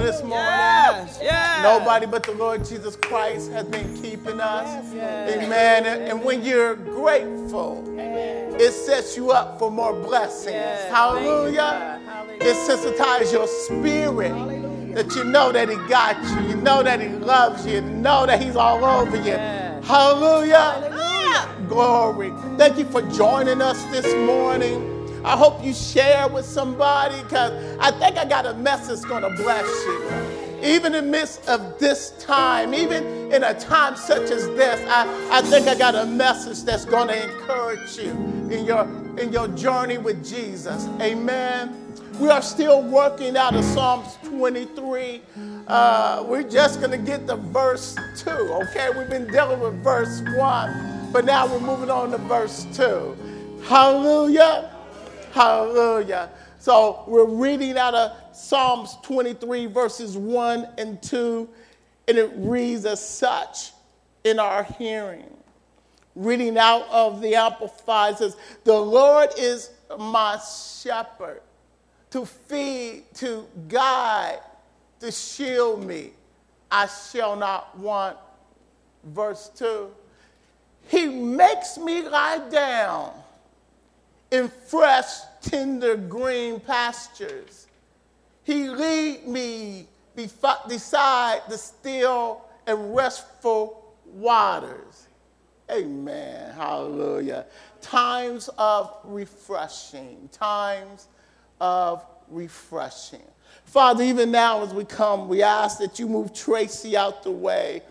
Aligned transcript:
this 0.00 0.20
morning. 0.20 0.36
Yes, 0.36 1.18
yes. 1.22 1.62
Nobody 1.62 2.06
but 2.06 2.22
the 2.22 2.32
Lord 2.32 2.64
Jesus 2.64 2.96
Christ 2.96 3.50
has 3.52 3.66
been 3.66 3.94
keeping 4.00 4.40
us. 4.40 4.94
Yes. 4.94 5.36
Amen. 5.36 5.86
And, 5.86 6.02
and 6.02 6.24
when 6.24 6.44
you're 6.44 6.76
grateful, 6.76 7.84
it 7.98 8.72
sets 8.72 9.16
you 9.16 9.30
up 9.30 9.58
for 9.58 9.70
more 9.70 9.92
blessings. 9.92 10.54
Thank 10.54 10.88
you, 10.88 10.94
Hallelujah. 10.94 12.00
It 12.40 12.56
sensitizes 12.68 13.32
your 13.32 13.46
spirit 13.46 14.32
that 14.94 15.14
you 15.14 15.24
know 15.24 15.52
that 15.52 15.68
He 15.68 15.76
got 15.88 16.16
you, 16.22 16.48
you 16.50 16.56
know 16.56 16.82
that 16.82 17.00
He 17.00 17.08
loves 17.08 17.66
you, 17.66 17.74
you 17.74 17.80
know 17.82 18.26
that 18.26 18.42
He's 18.42 18.56
all 18.56 18.84
over 18.84 19.16
you. 19.16 19.24
Yes. 19.24 19.86
Hallelujah. 19.86 20.92
Glory. 21.68 22.32
Thank 22.56 22.78
you 22.78 22.84
for 22.84 23.02
joining 23.02 23.60
us 23.60 23.82
this 23.86 24.06
morning. 24.26 24.95
I 25.26 25.36
hope 25.36 25.64
you 25.64 25.74
share 25.74 26.28
with 26.28 26.44
somebody 26.44 27.20
because 27.24 27.76
I 27.80 27.90
think 27.90 28.16
I 28.16 28.24
got 28.24 28.46
a 28.46 28.54
message 28.54 29.00
that's 29.00 29.04
going 29.04 29.24
to 29.24 29.42
bless 29.42 29.66
you. 29.84 30.62
Even 30.62 30.94
in 30.94 31.04
the 31.04 31.10
midst 31.10 31.48
of 31.48 31.80
this 31.80 32.12
time, 32.20 32.72
even 32.72 33.32
in 33.32 33.42
a 33.42 33.52
time 33.58 33.96
such 33.96 34.30
as 34.30 34.46
this, 34.50 34.80
I, 34.88 35.38
I 35.38 35.42
think 35.42 35.66
I 35.66 35.74
got 35.74 35.96
a 35.96 36.06
message 36.06 36.62
that's 36.62 36.84
going 36.84 37.08
to 37.08 37.24
encourage 37.24 37.96
you 37.98 38.12
in 38.52 38.64
your, 38.64 38.84
in 39.18 39.32
your 39.32 39.48
journey 39.48 39.98
with 39.98 40.24
Jesus. 40.24 40.86
Amen. 41.00 41.92
We 42.20 42.28
are 42.28 42.40
still 42.40 42.80
working 42.82 43.36
out 43.36 43.56
of 43.56 43.64
Psalms 43.64 44.16
23. 44.22 45.22
Uh, 45.66 46.24
we're 46.24 46.48
just 46.48 46.78
going 46.78 46.92
to 46.92 47.04
get 47.04 47.26
to 47.26 47.34
verse 47.34 47.96
2, 48.18 48.30
okay? 48.30 48.90
We've 48.96 49.10
been 49.10 49.26
dealing 49.26 49.58
with 49.58 49.82
verse 49.82 50.22
1, 50.36 51.10
but 51.10 51.24
now 51.24 51.48
we're 51.48 51.58
moving 51.58 51.90
on 51.90 52.12
to 52.12 52.18
verse 52.18 52.64
2. 52.74 53.16
Hallelujah. 53.64 54.75
Hallelujah. 55.36 56.30
So 56.58 57.04
we're 57.06 57.26
reading 57.26 57.76
out 57.76 57.94
of 57.94 58.16
Psalms 58.34 58.96
23, 59.02 59.66
verses 59.66 60.16
1 60.16 60.66
and 60.78 61.02
2, 61.02 61.46
and 62.08 62.16
it 62.16 62.30
reads 62.36 62.86
as 62.86 63.06
such 63.06 63.72
in 64.24 64.38
our 64.38 64.62
hearing. 64.64 65.28
Reading 66.14 66.56
out 66.56 66.88
of 66.88 67.20
the 67.20 67.34
Amplified 67.34 68.16
says, 68.16 68.34
The 68.64 68.72
Lord 68.72 69.28
is 69.36 69.72
my 69.98 70.38
shepherd 70.38 71.42
to 72.12 72.24
feed, 72.24 73.02
to 73.16 73.46
guide, 73.68 74.40
to 75.00 75.12
shield 75.12 75.84
me. 75.84 76.12
I 76.70 76.86
shall 76.86 77.36
not 77.36 77.78
want. 77.78 78.16
Verse 79.04 79.50
2 79.54 79.90
He 80.88 81.08
makes 81.08 81.76
me 81.76 82.08
lie 82.08 82.40
down 82.48 83.12
in 84.30 84.48
fresh, 84.48 85.20
tender 85.40 85.96
green 85.96 86.60
pastures. 86.60 87.66
He 88.42 88.68
lead 88.68 89.26
me 89.26 89.88
beside 90.14 91.40
the 91.48 91.58
still 91.58 92.42
and 92.66 92.94
restful 92.94 93.94
waters. 94.04 95.06
Amen. 95.70 96.54
Hallelujah. 96.54 97.46
Times 97.80 98.48
of 98.56 98.96
refreshing. 99.04 100.28
Times 100.32 101.08
of 101.60 102.04
refreshing. 102.28 103.22
Father, 103.64 104.04
even 104.04 104.30
now 104.30 104.62
as 104.62 104.72
we 104.72 104.84
come, 104.84 105.28
we 105.28 105.42
ask 105.42 105.78
that 105.78 105.98
you 105.98 106.06
move 106.06 106.32
Tracy 106.32 106.96
out 106.96 107.22
the 107.24 107.30
way. 107.30 107.82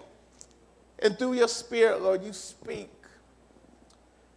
And 0.99 1.17
through 1.19 1.33
your 1.33 1.49
spirit, 1.49 2.01
Lord, 2.01 2.23
you 2.23 2.31
speak. 2.31 2.89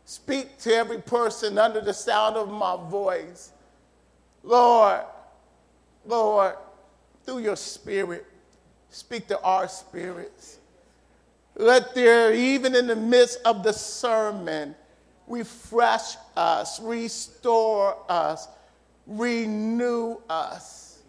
Speak 0.08 0.56
to 0.60 0.74
every 0.74 1.02
person 1.02 1.58
under 1.58 1.82
the 1.82 1.92
sound 1.92 2.36
of 2.36 2.48
my 2.48 2.78
voice. 2.88 3.52
Lord, 4.42 5.02
Lord, 6.06 6.54
through 7.24 7.40
your 7.40 7.56
spirit, 7.56 8.24
speak 8.88 9.28
to 9.28 9.38
our 9.42 9.68
spirits. 9.68 10.60
Let 11.56 11.94
there, 11.94 12.32
even 12.32 12.74
in 12.74 12.86
the 12.86 12.96
midst 12.96 13.40
of 13.44 13.62
the 13.62 13.74
sermon, 13.74 14.74
refresh 15.26 16.16
us, 16.34 16.80
restore 16.80 17.94
us, 18.08 18.48
renew 19.06 20.16
us. 20.30 21.02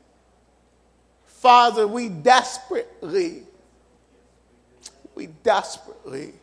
Father, 1.25 1.87
we 1.87 2.09
desperately, 2.09 3.43
we 5.15 5.27
desperately 5.27 6.33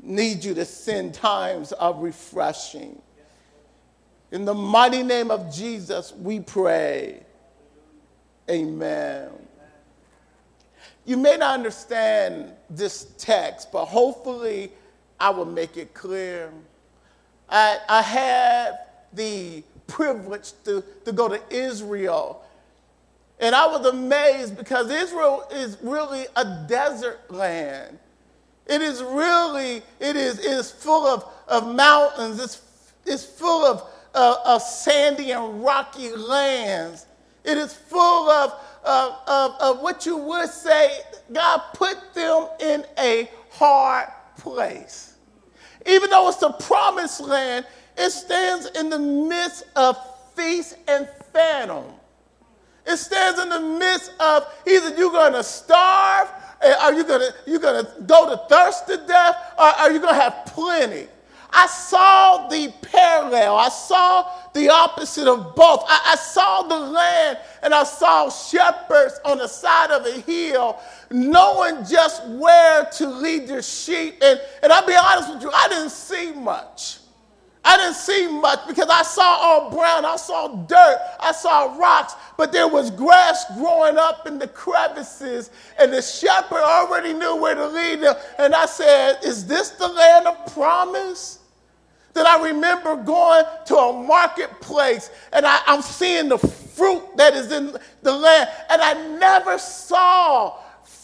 need 0.00 0.44
you 0.44 0.54
to 0.54 0.64
send 0.64 1.14
times 1.14 1.72
of 1.72 2.00
refreshing. 2.00 3.00
In 4.30 4.44
the 4.44 4.54
mighty 4.54 5.02
name 5.02 5.30
of 5.30 5.54
Jesus, 5.54 6.12
we 6.12 6.40
pray. 6.40 7.22
Amen. 8.50 9.30
You 11.04 11.16
may 11.16 11.36
not 11.36 11.54
understand 11.54 12.52
this 12.68 13.14
text, 13.18 13.70
but 13.70 13.86
hopefully 13.86 14.72
I 15.20 15.30
will 15.30 15.46
make 15.46 15.76
it 15.76 15.94
clear. 15.94 16.50
I, 17.48 17.78
I 17.88 18.02
had 18.02 18.78
the 19.12 19.62
privilege 19.86 20.52
to, 20.64 20.82
to 21.04 21.12
go 21.12 21.28
to 21.28 21.40
Israel. 21.50 22.44
And 23.38 23.54
I 23.54 23.66
was 23.66 23.86
amazed 23.86 24.56
because 24.56 24.90
Israel 24.90 25.46
is 25.52 25.78
really 25.82 26.26
a 26.34 26.66
desert 26.68 27.30
land. 27.30 27.98
It 28.66 28.82
is 28.82 29.02
really, 29.02 29.82
it 30.00 30.16
is, 30.16 30.38
it 30.38 30.50
is 30.50 30.70
full 30.70 31.06
of, 31.06 31.24
of 31.48 31.74
mountains. 31.74 32.40
It's, 32.40 32.62
it's 33.04 33.24
full 33.24 33.64
of, 33.64 33.88
uh, 34.14 34.36
of 34.44 34.62
sandy 34.62 35.30
and 35.30 35.62
rocky 35.62 36.10
lands. 36.10 37.06
It 37.44 37.58
is 37.58 37.72
full 37.72 38.28
of, 38.28 38.52
of, 38.84 39.18
of, 39.28 39.54
of 39.60 39.80
what 39.80 40.04
you 40.04 40.16
would 40.16 40.50
say, 40.50 40.98
God 41.32 41.62
put 41.74 42.14
them 42.14 42.48
in 42.60 42.84
a 42.98 43.30
hard 43.50 44.08
place. 44.38 45.14
Even 45.86 46.10
though 46.10 46.28
it's 46.28 46.38
the 46.38 46.50
promised 46.50 47.20
land, 47.20 47.66
it 47.96 48.10
stands 48.10 48.66
in 48.78 48.90
the 48.90 48.98
midst 48.98 49.64
of 49.76 49.96
feast 50.34 50.76
and 50.88 51.08
famine. 51.32 51.84
It 52.86 52.96
stands 52.96 53.40
in 53.40 53.48
the 53.48 53.60
midst 53.60 54.12
of 54.20 54.46
either 54.66 54.96
you're 54.96 55.10
going 55.10 55.32
to 55.32 55.42
starve, 55.42 56.28
Eh, 56.62 56.74
are 56.80 56.92
you 56.94 57.04
to 57.04 57.34
you 57.46 57.58
to 57.58 57.88
go 58.06 58.30
to 58.30 58.40
thirst 58.48 58.86
to 58.86 58.96
death, 59.06 59.36
or 59.58 59.64
are 59.64 59.92
you 59.92 60.00
to 60.00 60.14
have 60.14 60.46
plenty? 60.46 61.08
I 61.52 61.66
saw 61.68 62.48
the 62.48 62.72
parallel. 62.82 63.56
I 63.56 63.68
saw 63.68 64.30
the 64.52 64.68
opposite 64.68 65.26
of 65.26 65.54
both. 65.54 65.84
I, 65.88 66.12
I, 66.12 66.16
saw 66.16 66.62
the 66.62 66.78
land 66.78 67.38
and 67.62 67.72
I 67.72 67.84
saw 67.84 68.28
shepherds 68.28 69.20
on 69.24 69.38
the 69.38 69.48
side 69.48 69.90
of 69.90 70.04
a 70.04 70.20
hill, 70.20 70.78
knowing 71.10 71.84
just 71.86 72.26
where 72.26 72.84
to 72.84 73.06
lead 73.08 73.48
their 73.48 73.62
sheep. 73.62 74.18
And, 74.22 74.40
and 74.62 74.72
I'll 74.72 74.86
be 74.86 74.96
honest 74.96 75.34
with 75.34 75.42
you, 75.44 75.50
I 75.50 75.68
didn't 75.68 75.90
see 75.90 76.32
much. 76.32 76.98
I 77.66 77.76
didn't 77.78 77.96
see 77.96 78.28
much 78.28 78.60
because 78.68 78.88
I 78.88 79.02
saw 79.02 79.24
all 79.24 79.70
brown, 79.70 80.04
I 80.04 80.14
saw 80.14 80.46
dirt, 80.46 81.00
I 81.18 81.32
saw 81.32 81.76
rocks, 81.76 82.14
but 82.36 82.52
there 82.52 82.68
was 82.68 82.92
grass 82.92 83.44
growing 83.56 83.98
up 83.98 84.24
in 84.28 84.38
the 84.38 84.46
crevices, 84.46 85.50
and 85.76 85.92
the 85.92 86.00
shepherd 86.00 86.62
already 86.62 87.12
knew 87.12 87.34
where 87.34 87.56
to 87.56 87.66
lead 87.66 88.02
them. 88.02 88.14
And 88.38 88.54
I 88.54 88.66
said, 88.66 89.18
Is 89.24 89.46
this 89.46 89.70
the 89.70 89.88
land 89.88 90.28
of 90.28 90.54
promise? 90.54 91.40
That 92.14 92.26
I 92.26 92.42
remember 92.46 92.96
going 92.96 93.44
to 93.66 93.76
a 93.76 93.92
marketplace 93.92 95.10
and 95.34 95.44
I, 95.44 95.60
I'm 95.66 95.82
seeing 95.82 96.30
the 96.30 96.38
fruit 96.38 97.02
that 97.16 97.34
is 97.34 97.52
in 97.52 97.76
the 98.02 98.12
land, 98.12 98.48
and 98.70 98.80
I 98.80 99.18
never 99.18 99.58
saw 99.58 100.56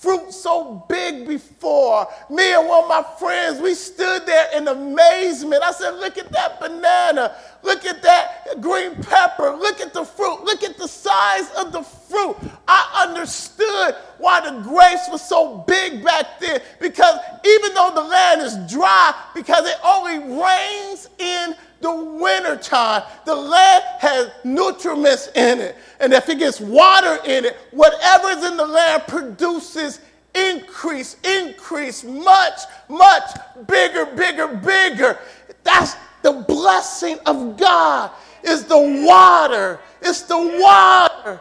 fruit 0.03 0.33
so 0.33 0.85
big 0.89 1.29
before. 1.29 2.09
Me 2.29 2.53
and 2.55 2.69
one 2.69 2.83
of 2.83 2.89
my 2.89 3.05
friends, 3.19 3.61
we 3.61 3.73
stood 3.75 4.27
there 4.27 4.49
in 4.57 4.67
amazement. 4.67 5.63
I 5.63 5.71
said, 5.71 5.93
Look 5.93 6.19
at 6.19 6.31
that 6.33 6.61
banana. 6.61 7.37
Look 7.63 7.85
at 7.85 8.03
that 8.03 8.61
green 8.61 9.01
pepper. 9.01 9.51
Look 9.51 9.81
at 9.81 9.95
the 9.95 10.05
fruit. 10.05 10.45
Look 10.45 10.65
at 10.65 10.77
the 10.77 10.89
size 10.89 11.49
of 11.57 11.71
the 11.71 11.83
fruit. 11.83 12.37
I 12.67 13.07
understood 13.09 13.95
why 14.19 14.41
the 14.41 14.61
grapes 14.63 15.09
were 15.11 15.19
so 15.19 15.59
big 15.69 16.05
back 16.05 16.41
then 16.41 16.61
because 16.81 17.19
even 17.45 17.75
though 17.75 17.93
the 17.95 18.03
land 18.03 18.43
is 18.43 18.57
dry, 18.71 19.15
because 19.35 19.67
it 19.67 19.77
only 19.85 20.19
rains 20.19 21.09
in 21.19 21.55
the 21.83 21.95
wintertime, 21.95 23.03
the 23.27 23.35
land 23.35 23.85
has 23.99 24.31
nutriments 24.45 25.29
in 25.37 25.61
it. 25.61 25.77
And 26.01 26.13
if 26.13 26.29
it 26.29 26.39
gets 26.39 26.61
water 26.61 27.19
in 27.27 27.45
it, 27.45 27.57
whatever 27.73 28.31
is 28.31 28.45
in 28.45 28.57
the 28.57 28.67
land 28.67 29.03
produces 29.07 30.01
increase, 30.35 31.17
increase, 31.25 32.05
much, 32.05 32.61
much 32.89 33.31
bigger, 33.67 34.07
bigger, 34.07 34.49
bigger. 34.49 35.19
That's 35.65 35.97
the 36.23 36.33
blessing 36.33 37.19
of 37.27 37.57
God 37.59 38.11
is 38.43 38.65
the 38.65 39.05
water. 39.07 39.81
It's 40.01 40.23
the 40.23 40.39
water. 40.39 41.41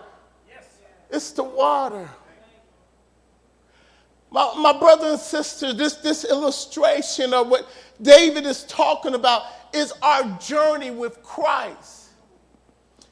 It's 1.09 1.31
the 1.31 1.43
water. 1.43 2.09
My, 4.31 4.53
my 4.57 4.77
brother 4.79 5.07
and 5.07 5.19
sister, 5.19 5.73
this, 5.73 5.95
this 5.95 6.23
illustration 6.23 7.33
of 7.33 7.49
what 7.49 7.67
David 8.01 8.45
is 8.45 8.63
talking 8.63 9.13
about 9.13 9.43
is 9.73 9.93
our 10.01 10.23
journey 10.39 10.91
with 10.91 11.21
Christ. 11.23 12.09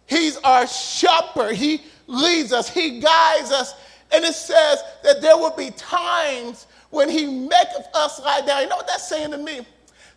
He's 0.05 0.37
our 0.37 0.65
shepherd. 0.67 1.55
He 1.55 1.81
leads 2.07 2.51
us, 2.51 2.69
He 2.69 2.99
guides 2.99 3.51
us. 3.51 3.75
And 4.11 4.25
it 4.25 4.33
says 4.33 4.81
that 5.03 5.21
there 5.21 5.37
will 5.37 5.55
be 5.55 5.69
times 5.71 6.65
when 6.89 7.09
He 7.09 7.25
maketh 7.25 7.87
us 7.93 8.19
lie 8.21 8.41
down. 8.41 8.63
You 8.63 8.69
know 8.69 8.77
what 8.77 8.87
that's 8.87 9.07
saying 9.07 9.31
to 9.31 9.37
me? 9.37 9.61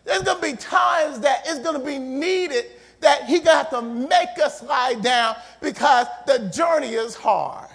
There's 0.03 0.23
going 0.23 0.41
to 0.41 0.51
be 0.51 0.57
times 0.57 1.19
that 1.19 1.43
it's 1.45 1.59
going 1.59 1.79
to 1.79 1.85
be 1.85 1.99
needed 1.99 2.65
that 3.03 3.25
He 3.25 3.39
going 3.39 3.45
to 3.45 3.51
have 3.51 3.69
to 3.69 3.81
make 3.81 4.39
us 4.43 4.63
lie 4.63 4.95
down 4.95 5.35
because 5.61 6.07
the 6.25 6.49
journey 6.53 6.93
is 6.93 7.13
hard. 7.15 7.69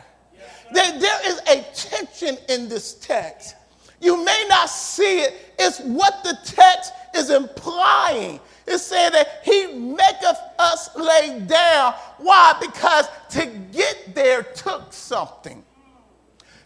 There, 0.73 0.99
there 0.99 1.29
is 1.29 1.41
a 1.49 1.63
tension 1.75 2.37
in 2.49 2.69
this 2.69 2.95
text. 2.95 3.55
You 4.01 4.23
may 4.25 4.47
not 4.49 4.69
see 4.69 5.21
it, 5.21 5.35
it's 5.59 5.81
what 5.81 6.23
the 6.25 6.37
text 6.45 6.93
is 7.15 7.31
implying. 7.31 8.41
It's 8.69 8.85
saying 8.85 9.13
that 9.13 9.41
he 9.43 9.67
maketh 9.69 10.39
us 10.59 10.95
lay 10.95 11.41
down. 11.41 11.95
Why? 12.19 12.55
Because 12.61 13.07
to 13.31 13.47
get 13.73 14.15
there 14.15 14.43
took 14.43 14.93
something. 14.93 15.65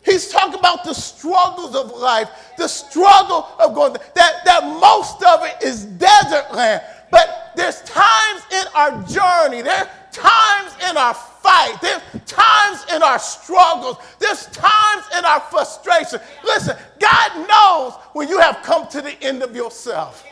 He's 0.04 0.28
talking 0.28 0.58
about 0.58 0.82
the 0.82 0.94
struggles 0.94 1.76
of 1.76 1.92
life, 1.92 2.28
the 2.58 2.66
struggle 2.66 3.46
of 3.60 3.74
going, 3.74 3.92
that, 3.92 4.44
that 4.44 4.64
most 4.80 5.22
of 5.22 5.44
it 5.44 5.62
is 5.62 5.84
desert 5.84 6.52
land. 6.52 6.82
But 7.10 7.52
there's 7.54 7.80
times 7.82 8.42
in 8.50 8.64
our 8.74 8.90
journey, 9.04 9.62
there 9.62 9.88
times 10.10 10.72
in 10.90 10.96
our 10.96 11.14
fight, 11.14 11.76
there's 11.80 12.02
times 12.26 12.84
in 12.92 13.02
our 13.02 13.18
struggles, 13.18 13.96
there's 14.18 14.46
times 14.46 15.04
in 15.16 15.24
our 15.24 15.40
frustration. 15.40 16.18
Listen, 16.42 16.76
God 16.98 17.48
knows 17.48 17.92
when 18.12 18.28
you 18.28 18.38
have 18.40 18.62
come 18.62 18.88
to 18.88 19.00
the 19.00 19.22
end 19.22 19.42
of 19.42 19.54
yourself. 19.54 20.26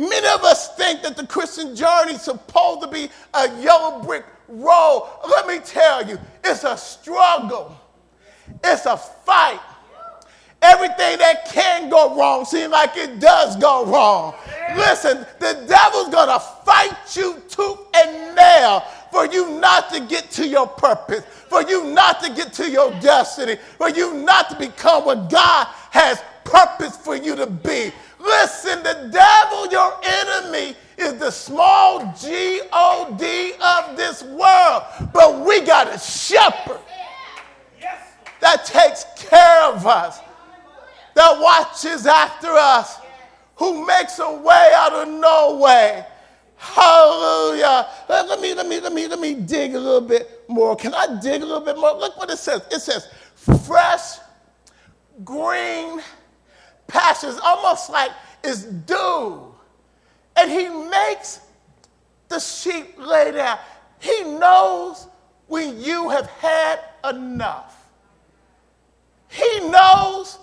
Many 0.00 0.28
of 0.28 0.44
us 0.44 0.74
think 0.76 1.02
that 1.02 1.14
the 1.14 1.26
Christian 1.26 1.76
journey 1.76 2.14
is 2.14 2.22
supposed 2.22 2.80
to 2.80 2.88
be 2.88 3.10
a 3.34 3.60
yellow 3.60 4.02
brick 4.02 4.24
road. 4.48 5.10
Let 5.28 5.46
me 5.46 5.58
tell 5.58 6.08
you, 6.08 6.18
it's 6.42 6.64
a 6.64 6.74
struggle, 6.78 7.78
it's 8.64 8.86
a 8.86 8.96
fight. 8.96 9.60
Everything 10.62 11.18
that 11.18 11.44
can 11.52 11.90
go 11.90 12.16
wrong 12.16 12.46
seems 12.46 12.72
like 12.72 12.96
it 12.96 13.20
does 13.20 13.56
go 13.56 13.84
wrong. 13.84 14.34
Listen, 14.74 15.26
the 15.38 15.66
devil's 15.68 16.08
gonna 16.08 16.40
fight 16.64 16.96
you 17.14 17.34
tooth 17.50 17.78
and 17.94 18.34
nail 18.34 18.80
for 19.12 19.26
you 19.26 19.50
not 19.60 19.92
to 19.92 20.00
get 20.00 20.30
to 20.30 20.48
your 20.48 20.66
purpose, 20.66 21.26
for 21.26 21.60
you 21.68 21.92
not 21.92 22.22
to 22.22 22.32
get 22.32 22.54
to 22.54 22.70
your 22.70 22.90
destiny, 23.00 23.56
for 23.76 23.90
you 23.90 24.14
not 24.14 24.48
to 24.48 24.56
become 24.56 25.04
what 25.04 25.28
God 25.28 25.66
has 25.90 26.22
purpose 26.44 26.96
for 26.96 27.16
you 27.16 27.36
to 27.36 27.46
be. 27.46 27.92
Listen, 28.20 28.82
the 28.82 29.08
devil, 29.10 29.66
your 29.70 29.98
enemy, 30.04 30.76
is 30.98 31.14
the 31.14 31.30
small 31.30 32.14
G 32.20 32.60
O 32.72 33.16
D 33.18 33.52
of 33.60 33.96
this 33.96 34.22
world. 34.22 34.82
But 35.12 35.40
we 35.40 35.62
got 35.62 35.88
a 35.88 35.98
shepherd 35.98 36.80
that 38.40 38.64
takes 38.66 39.04
care 39.16 39.64
of 39.64 39.86
us, 39.86 40.20
that 41.14 41.40
watches 41.40 42.06
after 42.06 42.48
us, 42.48 42.98
who 43.56 43.86
makes 43.86 44.18
a 44.18 44.32
way 44.32 44.72
out 44.74 44.92
of 44.92 45.08
no 45.08 45.56
way. 45.56 46.04
Hallelujah. 46.56 47.88
Let, 48.08 48.40
me, 48.40 48.54
let, 48.54 48.66
me, 48.66 48.80
let, 48.80 48.92
me, 48.92 49.06
let 49.08 49.18
me 49.18 49.34
dig 49.34 49.74
a 49.74 49.78
little 49.78 50.00
bit 50.02 50.44
more. 50.46 50.76
Can 50.76 50.94
I 50.94 51.18
dig 51.20 51.40
a 51.40 51.44
little 51.46 51.64
bit 51.64 51.76
more? 51.76 51.94
Look 51.94 52.18
what 52.18 52.30
it 52.30 52.38
says. 52.38 52.62
It 52.70 52.80
says, 52.80 53.08
fresh, 53.66 54.18
green, 55.24 56.02
pastures, 56.90 57.38
almost 57.42 57.90
like 57.90 58.10
it's 58.42 58.64
due. 58.64 59.54
And 60.36 60.50
he 60.50 60.68
makes 60.68 61.40
the 62.28 62.38
sheep 62.38 62.94
lay 62.98 63.32
down. 63.32 63.58
He 63.98 64.22
knows 64.24 65.06
when 65.46 65.80
you 65.80 66.08
have 66.08 66.26
had 66.26 66.80
enough. 67.08 67.76
He 69.28 69.60
knows 69.68 70.38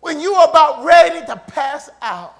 when 0.00 0.20
you 0.20 0.34
are 0.34 0.48
about 0.48 0.84
ready 0.84 1.24
to 1.26 1.36
pass 1.36 1.90
out. 2.00 2.36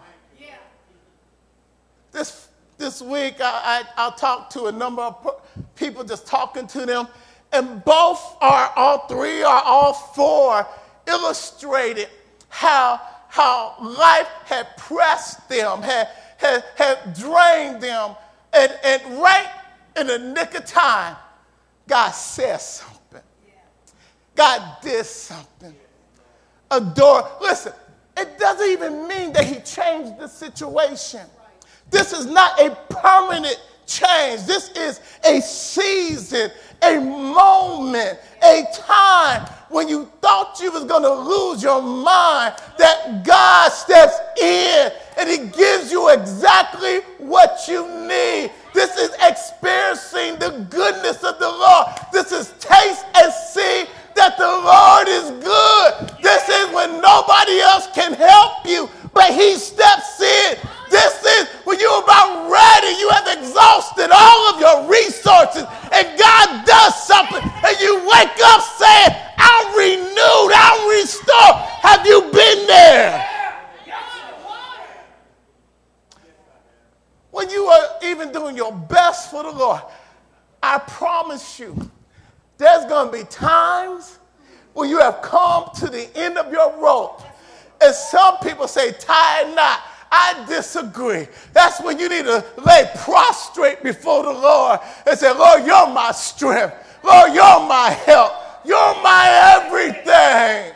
This, 2.12 2.49
this 2.76 3.00
week, 3.00 3.37
I, 3.40 3.84
I, 3.96 4.08
I 4.08 4.10
talked 4.16 4.52
to 4.52 4.66
a 4.66 4.72
number 4.72 5.00
of 5.00 5.40
people, 5.75 6.04
just 6.04 6.26
talking 6.26 6.66
to 6.69 6.84
them, 6.84 7.08
and 7.52 7.82
both 7.84 8.37
are, 8.40 8.70
all 8.76 9.06
three 9.06 9.43
are 9.43 9.62
all 9.64 9.94
four 9.94 10.66
illustrated 11.06 12.08
how 12.50 13.00
how 13.32 13.75
life 13.81 14.29
had 14.44 14.76
pressed 14.76 15.49
them, 15.49 15.81
had, 15.81 16.06
had, 16.37 16.62
had 16.76 17.14
drained 17.14 17.82
them, 17.82 18.14
and, 18.52 18.79
and 18.84 19.02
right 19.23 19.50
in 19.96 20.06
the 20.06 20.19
nick 20.19 20.55
of 20.55 20.67
time, 20.67 21.17
God 21.88 22.11
says 22.11 22.82
something. 22.82 23.23
God 24.34 24.76
did 24.82 25.06
something. 25.06 25.75
A 26.73 26.79
door, 26.79 27.26
Listen, 27.40 27.73
it 28.19 28.38
doesn't 28.38 28.69
even 28.69 29.08
mean 29.08 29.32
that 29.32 29.46
He 29.46 29.61
changed 29.61 30.19
the 30.19 30.28
situation. 30.28 31.23
This 31.90 32.12
is 32.12 32.26
not 32.26 32.61
a 32.61 32.76
permanent 32.90 33.58
change. 33.98 34.44
This 34.46 34.70
is 34.70 35.00
a 35.24 35.40
season, 35.40 36.50
a 36.82 36.98
moment, 36.98 38.18
a 38.42 38.64
time 38.74 39.46
when 39.68 39.88
you 39.88 40.10
thought 40.20 40.58
you 40.60 40.70
was 40.70 40.84
going 40.84 41.02
to 41.02 41.12
lose 41.12 41.62
your 41.62 41.80
mind 41.80 42.54
that 42.78 43.24
God 43.24 43.70
steps 43.72 44.18
in 44.40 44.92
and 45.18 45.28
he 45.28 45.38
gives 45.56 45.90
you 45.90 46.10
exactly 46.10 47.00
what 47.18 47.60
you 47.68 47.86
need. 48.06 48.50
This 48.74 48.96
is 48.96 49.10
experiencing 49.20 50.38
the 50.38 50.66
goodness 50.70 51.22
of 51.24 51.38
the 51.38 51.48
Lord. 51.48 51.86
This 52.12 52.32
is 52.32 52.52
taste 52.58 53.04
and 53.14 53.32
see 53.32 53.84
that 54.14 54.36
the 54.36 54.44
Lord 54.44 55.08
is 55.08 55.30
good. 55.42 56.22
This 56.22 56.48
is 56.48 56.74
when 56.74 57.00
nobody 57.00 57.60
else 57.60 57.88
can 57.94 58.12
help 58.12 58.66
you, 58.66 58.88
but 59.14 59.32
he 59.32 59.56
steps 59.56 60.20
in 60.20 60.58
this 60.92 61.24
is 61.24 61.48
when 61.64 61.80
you're 61.80 62.04
about 62.04 62.50
ready, 62.52 62.94
you 63.00 63.08
have 63.08 63.26
exhausted 63.38 64.10
all 64.12 64.54
of 64.54 64.60
your 64.60 64.86
resources, 64.88 65.64
and 65.90 66.06
God 66.18 66.66
does 66.66 67.06
something, 67.06 67.40
and 67.42 67.80
you 67.80 67.96
wake 68.04 68.38
up 68.44 68.60
saying, 68.76 69.16
I'm 69.38 69.76
renewed, 69.76 70.52
I'm 70.54 70.88
restored. 70.90 71.56
Have 71.80 72.06
you 72.06 72.20
been 72.32 72.66
there? 72.66 73.28
When 77.30 77.48
you 77.48 77.64
are 77.64 77.86
even 78.04 78.30
doing 78.30 78.54
your 78.56 78.72
best 78.72 79.30
for 79.30 79.42
the 79.42 79.50
Lord, 79.50 79.80
I 80.62 80.78
promise 80.78 81.58
you, 81.58 81.90
there's 82.58 82.84
going 82.84 83.10
to 83.10 83.18
be 83.18 83.24
times 83.24 84.18
when 84.74 84.90
you 84.90 84.98
have 84.98 85.22
come 85.22 85.70
to 85.76 85.88
the 85.88 86.14
end 86.16 86.37
of 86.37 86.52
your 86.52 86.78
rope. 86.78 87.22
And 87.80 87.94
some 87.94 88.37
people 88.38 88.68
say, 88.68 88.92
tie 88.92 89.42
a 89.42 89.54
knot. 89.54 89.80
I 90.14 90.45
disagree. 90.47 91.26
That's 91.54 91.81
when 91.81 91.99
you 91.99 92.07
need 92.11 92.26
to 92.26 92.45
lay 92.62 92.90
prostrate 92.99 93.83
before 93.83 94.25
the 94.25 94.33
Lord 94.33 94.78
and 95.07 95.19
say, 95.19 95.33
Lord, 95.33 95.64
you're 95.64 95.88
my 95.88 96.12
strength. 96.12 96.75
Lord, 97.02 97.33
you're 97.33 97.66
my 97.66 97.88
help. 98.04 98.33
You're 98.62 99.02
my 99.02 99.62
everything. 99.64 100.75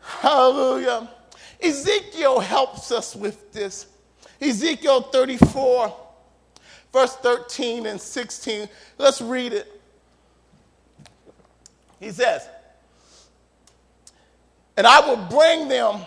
Hallelujah. 0.00 1.08
Ezekiel 1.62 2.38
helps 2.38 2.92
us 2.92 3.16
with 3.16 3.50
this. 3.52 3.86
Ezekiel 4.42 5.00
34, 5.00 5.96
verse 6.92 7.16
13 7.16 7.86
and 7.86 7.98
16. 7.98 8.68
Let's 8.98 9.22
read 9.22 9.54
it. 9.54 9.80
He 11.98 12.10
says, 12.10 12.46
And 14.76 14.86
I 14.86 15.00
will 15.00 15.16
bring 15.16 15.68
them 15.68 16.02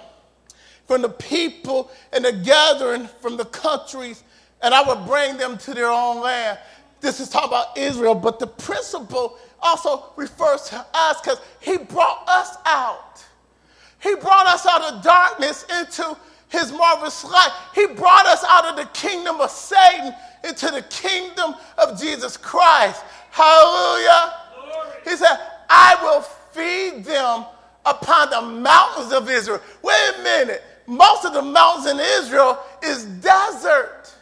from 0.88 1.02
the 1.02 1.10
people 1.10 1.92
and 2.12 2.26
the 2.26 2.34
gathering 2.34 3.08
from 3.22 3.38
the 3.38 3.46
countries, 3.46 4.24
and 4.62 4.74
I 4.74 4.82
would 4.88 5.08
bring 5.08 5.38
them 5.38 5.58
to 5.60 5.74
their 5.74 5.90
own 5.90 6.22
land. 6.22 6.60
This 7.00 7.20
is 7.20 7.30
talking 7.30 7.50
about 7.50 7.78
Israel, 7.78 8.14
but 8.14 8.40
the 8.40 8.48
principle 8.48 9.38
also 9.62 10.12
refers 10.16 10.64
to 10.64 10.86
us 10.94 11.22
because 11.22 11.40
he 11.60 11.78
brought 11.78 12.28
us 12.28 12.56
out. 12.66 13.24
He 14.02 14.16
brought 14.16 14.48
us 14.48 14.66
out 14.66 14.82
of 14.82 15.04
darkness 15.04 15.66
into 15.80 16.18
his 16.50 16.72
marvelous 16.72 17.24
light. 17.24 17.52
He 17.74 17.88
brought 17.88 18.26
us 18.26 18.44
out 18.48 18.66
of 18.66 18.76
the 18.76 18.86
kingdom 18.94 19.40
of 19.40 19.50
Satan 19.50 20.14
into 20.44 20.68
the 20.68 20.82
kingdom 20.84 21.56
of 21.78 22.00
Jesus 22.00 22.36
Christ. 22.36 23.04
Hallelujah. 23.30 24.34
Glory. 24.56 24.98
He 25.06 25.16
said, 25.16 25.38
I 25.70 25.96
will 26.02 26.22
feed 26.22 27.06
them 27.06 27.46
upon 27.86 28.30
the 28.30 28.42
mountains 28.42 29.14
of 29.14 29.30
Israel. 29.30 29.62
Wait 29.82 30.14
a 30.20 30.24
minute 30.24 30.64
most 30.92 31.24
of 31.24 31.32
the 31.32 31.42
mountains 31.42 31.88
in 31.88 32.00
Israel 32.00 32.60
is 32.84 33.06
desert. 33.06 34.14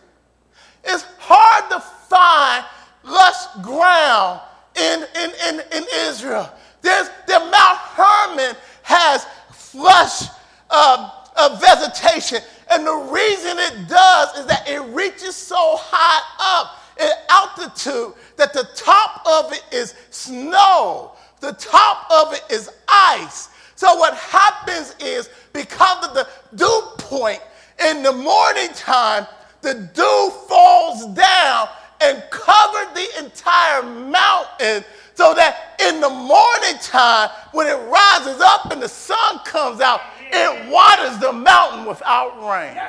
It's 0.83 1.03
hard 1.17 1.67
to 1.71 1.79
find 1.79 2.63
lush 3.03 3.63
ground 3.63 4.41
in, 4.75 5.01
in, 5.15 5.31
in, 5.47 5.61
in 5.71 5.83
Israel. 6.07 6.47
There's, 6.83 7.09
the 7.25 7.39
Mount 7.39 7.77
Hermon 7.97 8.55
has 8.83 9.25
lush 9.73 10.29
uh, 10.69 11.09
uh, 11.35 11.59
vegetation. 11.59 12.39
And 12.69 12.85
the 12.85 13.09
reason 13.11 13.57
it 13.57 13.89
does 13.89 14.37
is 14.37 14.45
that 14.45 14.69
it 14.69 14.81
reaches 14.93 15.35
so 15.35 15.75
high 15.79 16.21
up. 16.61 16.75
in 17.01 17.09
altitude 17.29 18.13
that 18.37 18.53
the 18.53 18.67
top 18.75 19.25
of 19.25 19.53
it 19.53 19.63
is 19.71 19.95
snow, 20.11 21.13
the 21.39 21.53
top 21.53 22.11
of 22.11 22.33
it 22.33 22.43
is 22.51 22.69
ice. 22.87 23.49
So 23.79 23.95
what 23.95 24.13
happens 24.15 24.93
is 24.99 25.29
because 25.53 26.05
of 26.05 26.13
the 26.13 26.27
dew 26.53 26.81
point 26.97 27.39
in 27.87 28.03
the 28.03 28.11
morning 28.11 28.67
time, 28.73 29.25
the 29.61 29.89
dew 29.93 30.31
falls 30.49 31.05
down 31.15 31.69
and 32.01 32.21
covered 32.29 32.93
the 32.93 33.07
entire 33.23 33.83
mountain 33.83 34.83
so 35.13 35.33
that 35.33 35.79
in 35.79 36.01
the 36.01 36.09
morning 36.09 36.77
time, 36.81 37.29
when 37.53 37.67
it 37.67 37.79
rises 37.87 38.41
up 38.41 38.69
and 38.69 38.81
the 38.81 38.89
sun 38.89 39.39
comes 39.45 39.79
out, 39.79 40.01
it 40.29 40.69
waters 40.69 41.17
the 41.19 41.31
mountain 41.31 41.85
without 41.85 42.35
rain. 42.45 42.75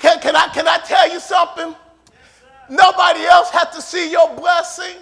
Can, 0.00 0.18
can, 0.18 0.34
I, 0.34 0.48
can 0.48 0.66
I 0.66 0.78
tell 0.78 1.08
you 1.08 1.20
something? 1.20 1.72
Nobody 2.68 3.20
else 3.26 3.50
has 3.50 3.72
to 3.76 3.80
see 3.80 4.10
your 4.10 4.34
blessing. 4.34 4.96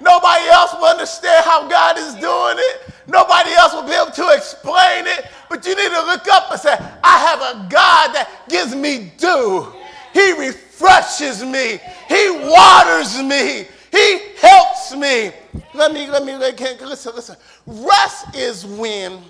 Nobody 0.00 0.46
else 0.48 0.74
will 0.74 0.86
understand 0.86 1.44
how 1.44 1.68
God 1.68 1.98
is 1.98 2.14
doing 2.14 2.56
it. 2.58 2.94
Nobody 3.06 3.52
else 3.52 3.72
will 3.72 3.86
be 3.86 3.92
able 3.92 4.12
to 4.12 4.36
explain 4.36 5.06
it. 5.06 5.26
But 5.48 5.64
you 5.64 5.74
need 5.74 5.90
to 5.90 6.02
look 6.02 6.26
up 6.28 6.50
and 6.50 6.60
say, 6.60 6.76
I 7.02 7.18
have 7.18 7.40
a 7.40 7.68
God 7.68 8.14
that 8.14 8.28
gives 8.48 8.74
me 8.74 9.12
dew. 9.16 9.72
He 10.12 10.32
refreshes 10.32 11.42
me. 11.42 11.78
He 12.08 12.30
waters 12.30 13.22
me. 13.22 13.66
He 13.90 14.18
helps 14.38 14.94
me. 14.94 15.32
Let 15.74 15.92
me, 15.92 16.08
let 16.08 16.24
me, 16.24 16.36
listen, 16.36 17.14
listen. 17.14 17.36
Rest 17.66 18.34
is 18.36 18.66
when 18.66 19.20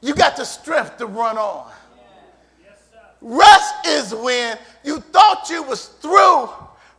you 0.00 0.14
got 0.14 0.36
the 0.36 0.44
strength 0.44 0.98
to 0.98 1.06
run 1.06 1.36
on. 1.36 1.70
Rest 3.20 3.74
is 3.86 4.14
when 4.14 4.58
you 4.82 5.00
thought 5.00 5.48
you 5.50 5.62
was 5.62 5.86
through, 5.86 6.48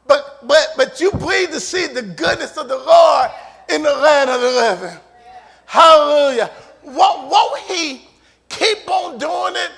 but, 0.08 0.46
but, 0.48 0.67
but 0.77 1.00
you 1.00 1.12
breathe 1.12 1.51
to 1.51 1.60
see 1.60 1.88
the 1.88 2.01
goodness 2.01 2.58
of 2.58 2.67
the 2.67 2.77
Lord 2.77 3.29
in 3.70 3.84
the 3.84 3.93
land 3.93 4.29
of 4.29 4.41
the 4.41 4.48
living. 4.48 5.00
Hallelujah. 5.65 6.51
Won't, 6.84 7.29
won't 7.29 7.62
he 7.62 8.08
keep 8.50 8.89
on 8.89 9.17
doing 9.17 9.55
it 9.55 9.72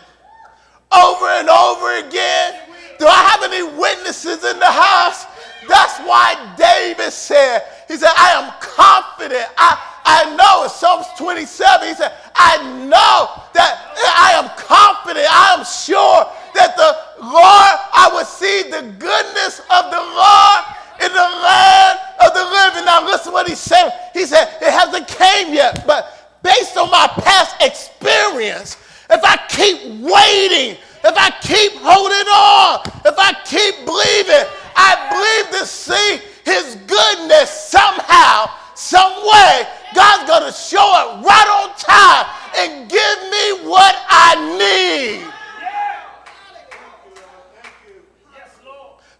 over 0.92 1.26
and 1.26 1.50
over 1.50 2.08
again? 2.08 2.60
Do 3.00 3.06
I 3.06 3.22
have 3.30 3.44
any 3.44 3.64
witnesses 3.64 4.44
in 4.44 4.60
the 4.60 4.72
house? 4.72 5.26
That's 5.68 6.00
why 6.00 6.56
David 6.58 7.12
said, 7.12 7.64
he 7.88 7.96
said, 7.96 8.12
I 8.18 8.32
am 8.32 8.54
confident. 8.60 9.46
I, 9.58 9.80
I 10.06 10.36
know 10.36 10.64
in 10.64 10.70
Psalms 10.70 11.08
27, 11.18 11.88
he 11.88 11.94
said, 11.94 12.12
I 12.36 12.58
know 12.88 13.44
that 13.54 13.94
I 13.96 14.32
am 14.36 14.50
confident, 14.58 15.26
I 15.30 15.56
am 15.58 15.66
sure 15.66 16.26
that 16.56 16.76
the 16.76 17.13
Lord, 17.24 17.76
I 17.96 18.10
will 18.12 18.26
see 18.26 18.64
the 18.64 18.84
goodness 19.00 19.60
of 19.60 19.84
the 19.92 20.04
Lord 20.04 20.62
in 21.00 21.12
the 21.12 21.30
land 21.44 22.00
of 22.20 22.34
the 22.34 22.44
living. 22.44 22.86
Now 22.86 23.06
listen 23.06 23.32
what 23.32 23.48
he 23.48 23.56
said. 23.56 23.92
He 24.14 24.26
said, 24.26 24.58
it 24.62 24.72
hasn't 24.72 25.08
came 25.08 25.54
yet, 25.54 25.88
but 25.88 26.40
based 26.44 26.78
on 26.78 26.92
my 26.92 27.08
past 27.08 27.56
experience, 27.62 28.78
if 29.10 29.24
I 29.24 29.38
keep 29.50 29.80
waiting, 30.04 30.78
if 31.04 31.16
I 31.16 31.32
keep 31.42 31.74
holding 31.80 32.28
on, 32.28 32.80
if 33.06 33.16
I 33.18 33.34
keep 33.44 33.86
believing, 33.86 34.48
I 34.76 34.96
believe 35.12 35.60
to 35.60 35.66
see 35.66 36.20
his 36.46 36.76
goodness 36.88 37.50
somehow, 37.50 38.52
some 38.76 39.14
way. 39.24 39.68
God's 39.96 40.28
going 40.28 40.52
to 40.52 40.56
show 40.58 40.84
it 40.84 41.26
right 41.26 41.50
on 41.62 41.76
time 41.78 42.26
and 42.58 42.90
give 42.90 43.20
me 43.32 43.70
what 43.70 43.96
I 44.10 44.36
need. 44.58 45.33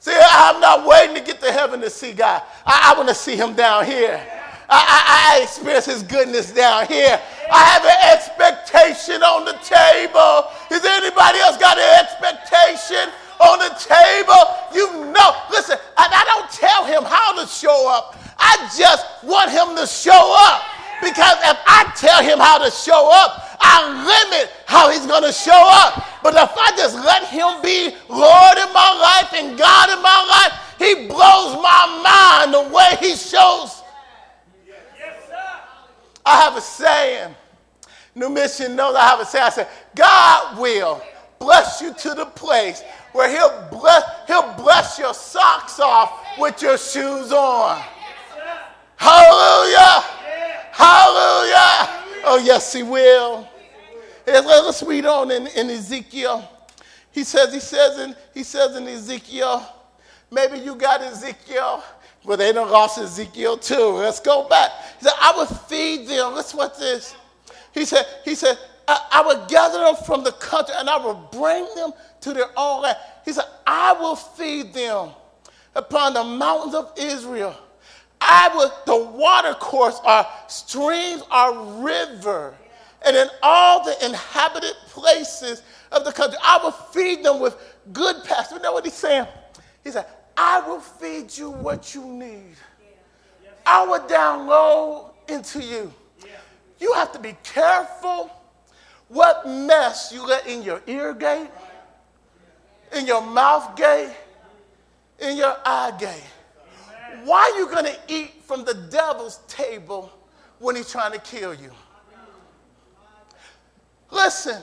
See, 0.04 0.12
I'm 0.12 0.60
not 0.60 0.86
waiting 0.86 1.16
to 1.16 1.22
get 1.22 1.40
to 1.40 1.50
heaven 1.50 1.80
to 1.80 1.90
see 1.90 2.12
God. 2.12 2.44
I, 2.66 2.92
I 2.92 2.98
want 2.98 3.08
to 3.08 3.16
see 3.16 3.38
him 3.38 3.56
down 3.56 3.86
here. 3.86 4.20
I, 4.68 4.76
I, 4.76 5.40
I, 5.40 5.44
experience 5.44 5.86
his 5.86 6.04
goodness 6.04 6.52
down 6.52 6.88
here. 6.88 7.16
I 7.50 7.64
have 7.64 7.88
an 7.88 8.12
expectation 8.12 9.24
on 9.24 9.46
the 9.48 9.56
table. 9.64 10.52
Is 10.76 10.84
anybody 10.84 11.40
else 11.40 11.56
got 11.56 11.80
an 11.80 11.88
expectation 12.04 13.16
on 13.40 13.64
the 13.64 13.72
table? 13.80 14.44
You 14.76 15.08
know, 15.16 15.40
listen, 15.48 15.80
I, 15.96 16.12
I 16.12 16.24
don't 16.28 16.52
tell 16.52 16.84
him 16.84 17.08
how 17.08 17.40
to 17.40 17.48
show 17.48 17.88
up. 17.88 18.20
I 18.38 18.60
just 18.76 19.08
want 19.24 19.52
him 19.56 19.72
to 19.80 19.88
show 19.88 20.36
up. 20.52 20.68
Because 21.00 21.40
if 21.48 21.56
I 21.64 21.88
tell 21.96 22.22
him 22.22 22.40
how 22.40 22.60
to 22.60 22.70
show 22.72 23.08
up, 23.08 23.53
I 23.64 23.88
limit 24.04 24.52
how 24.66 24.92
he's 24.92 25.08
going 25.08 25.24
to 25.24 25.32
show 25.32 25.52
up. 25.54 26.06
But 26.22 26.36
if 26.36 26.52
I 26.56 26.76
just 26.76 26.96
let 26.96 27.24
him 27.28 27.62
be 27.64 27.96
Lord 28.10 28.58
in 28.58 28.74
my 28.74 28.92
life 29.00 29.34
and 29.34 29.58
God 29.58 29.90
in 29.90 30.02
my 30.04 30.22
life, 30.30 30.76
he 30.78 31.08
blows 31.08 31.56
my 31.62 32.02
mind 32.04 32.54
the 32.54 32.76
way 32.76 32.98
he 33.00 33.16
shows. 33.16 33.82
Yes, 34.68 35.16
I 36.26 36.42
have 36.42 36.58
a 36.58 36.62
saying. 36.62 37.36
New 38.16 38.30
Mission 38.30 38.76
knows 38.76 38.96
I 38.96 39.06
have 39.06 39.20
a 39.22 39.26
saying. 39.26 39.46
I 39.46 39.50
say, 39.50 39.68
God 39.96 40.60
will 40.60 41.02
bless 41.40 41.82
you 41.82 41.94
to 41.94 42.14
the 42.14 42.26
place 42.26 42.84
where 43.14 43.30
he'll 43.30 43.68
bless, 43.72 44.04
he'll 44.28 44.54
bless 44.54 45.00
your 45.00 45.14
socks 45.14 45.80
off 45.80 46.22
with 46.38 46.62
your 46.62 46.78
shoes 46.78 47.32
on. 47.32 47.82
Hallelujah. 48.98 50.04
Hallelujah. 50.72 52.04
Oh, 52.26 52.42
yes, 52.44 52.72
he 52.72 52.84
will. 52.84 53.48
Let's 54.26 54.84
read 54.84 55.06
on 55.06 55.32
in, 55.32 55.48
in 55.48 55.70
Ezekiel. 55.70 56.50
He 57.12 57.24
says, 57.24 57.54
he 57.54 57.60
says 57.60 58.00
in, 58.00 58.16
he 58.34 58.44
says 58.44 58.76
in 58.76 58.88
Ezekiel, 58.88 59.66
maybe 60.32 60.58
you 60.58 60.76
got 60.76 61.02
Ezekiel. 61.02 61.84
Well, 62.26 62.38
they 62.38 62.54
don't 62.54 62.72
lost 62.72 62.98
Ezekiel 62.98 63.58
too. 63.58 63.90
Let's 63.98 64.20
go 64.20 64.48
back. 64.48 64.72
He 65.00 65.06
said, 65.06 65.14
I 65.20 65.34
will 65.36 65.46
feed 65.46 66.08
them. 66.08 66.34
Listen 66.34 66.58
what 66.58 66.80
this. 66.80 67.16
He 67.74 67.86
said, 67.86 68.06
he 68.24 68.34
said, 68.34 68.58
I, 68.88 69.08
I 69.12 69.22
will 69.22 69.46
gather 69.48 69.80
them 69.80 69.96
from 70.06 70.24
the 70.24 70.32
country 70.34 70.74
and 70.78 70.90
I 70.90 70.98
will 70.98 71.30
bring 71.32 71.68
them 71.76 71.92
to 72.22 72.34
their 72.34 72.50
own 72.56 72.84
land. 72.84 72.98
He 73.26 73.34
said, 73.34 73.46
I 73.68 73.94
will 73.94 74.16
feed 74.16 74.74
them 74.74 75.10
upon 75.76 76.14
the 76.14 76.24
mountains 76.24 76.76
of 76.76 76.94
Israel. 76.98 77.56
I 78.22 78.50
will, 78.56 78.72
the 78.86 79.12
water 79.12 79.54
course 79.56 80.00
are 80.06 80.28
streams, 80.48 81.24
are 81.30 81.84
river 81.84 82.56
and 83.06 83.16
in 83.16 83.28
all 83.42 83.84
the 83.84 84.06
inhabited 84.06 84.74
places 84.88 85.62
of 85.92 86.06
the 86.06 86.12
country. 86.12 86.38
I 86.44 86.60
will 86.64 86.72
feed 86.72 87.24
them 87.24 87.40
with 87.40 87.56
good 87.92 88.24
pasture. 88.24 88.56
You 88.56 88.62
know 88.62 88.74
what 88.74 88.86
he's 88.86 88.94
saying? 88.94 89.28
He 89.84 89.92
said, 89.92 90.06
I 90.36 90.68
will 90.68 90.80
feed 90.80 91.36
you 91.38 91.52
what 91.52 91.94
you 91.94 92.06
need. 92.06 92.56
I 93.66 93.86
will 93.86 94.00
download 94.02 95.12
into 95.30 95.62
you. 95.62 95.94
You 96.80 96.94
have 96.94 97.12
to 97.14 97.20
be 97.20 97.36
careful 97.44 98.30
what 99.08 99.48
mess 99.48 100.12
you 100.14 100.26
let 100.26 100.48
in 100.48 100.64
your 100.64 100.82
ear 100.88 101.14
gate, 101.14 101.50
in 102.96 103.06
your 103.06 103.22
mouth 103.22 103.76
gate, 103.76 104.14
in 105.20 105.38
your 105.38 105.56
eye 105.66 105.94
gate. 106.00 106.24
Why 107.24 107.52
are 107.54 107.60
you 107.60 107.68
going 107.68 107.86
to 107.86 107.98
eat 108.08 108.44
from 108.44 108.66
the 108.66 108.74
devil's 108.74 109.40
table 109.48 110.12
when 110.60 110.76
he's 110.76 110.92
trying 110.92 111.14
to 111.14 111.20
kill 111.20 111.54
you? 111.54 111.72
Listen, 114.14 114.62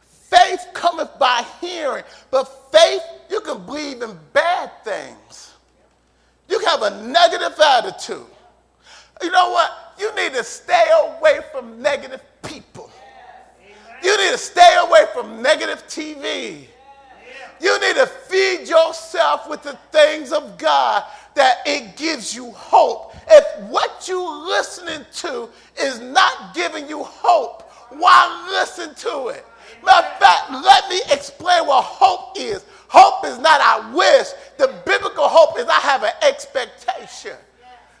faith 0.00 0.66
cometh 0.72 1.18
by 1.18 1.44
hearing, 1.60 2.02
but 2.30 2.44
faith, 2.72 3.02
you 3.30 3.40
can 3.40 3.64
believe 3.66 4.00
in 4.02 4.18
bad 4.32 4.70
things. 4.84 5.52
You 6.48 6.58
can 6.58 6.68
have 6.68 6.82
a 6.82 7.02
negative 7.06 7.58
attitude. 7.60 8.26
You 9.22 9.30
know 9.30 9.50
what? 9.50 9.94
You 9.98 10.14
need 10.14 10.32
to 10.34 10.44
stay 10.44 10.86
away 11.02 11.40
from 11.52 11.82
negative 11.82 12.22
people. 12.42 12.90
You 14.02 14.16
need 14.16 14.32
to 14.32 14.38
stay 14.38 14.76
away 14.78 15.04
from 15.12 15.42
negative 15.42 15.86
TV. 15.86 16.66
You 17.60 17.80
need 17.80 17.96
to 17.96 18.06
feed 18.06 18.68
yourself 18.68 19.48
with 19.48 19.62
the 19.62 19.78
things 19.90 20.32
of 20.32 20.58
God 20.58 21.04
that 21.34 21.58
it 21.66 21.96
gives 21.96 22.34
you 22.34 22.50
hope. 22.52 23.14
If 23.28 23.68
what 23.68 24.06
you're 24.06 24.46
listening 24.46 25.04
to 25.16 25.48
is 25.80 26.00
not 26.00 26.54
giving 26.54 26.88
you 26.88 27.02
hope, 27.02 27.65
why 27.90 28.48
listen 28.50 28.94
to 28.94 29.28
it? 29.28 29.44
Matter 29.84 30.06
of 30.06 30.18
fact, 30.18 30.50
let 30.50 30.88
me 30.88 31.00
explain 31.10 31.66
what 31.66 31.84
hope 31.84 32.36
is. 32.38 32.64
Hope 32.88 33.26
is 33.26 33.38
not 33.38 33.60
I 33.60 33.92
wish. 33.92 34.28
The 34.58 34.72
biblical 34.84 35.28
hope 35.28 35.58
is 35.58 35.66
I 35.66 35.80
have 35.80 36.02
an 36.02 36.12
expectation. 36.22 37.36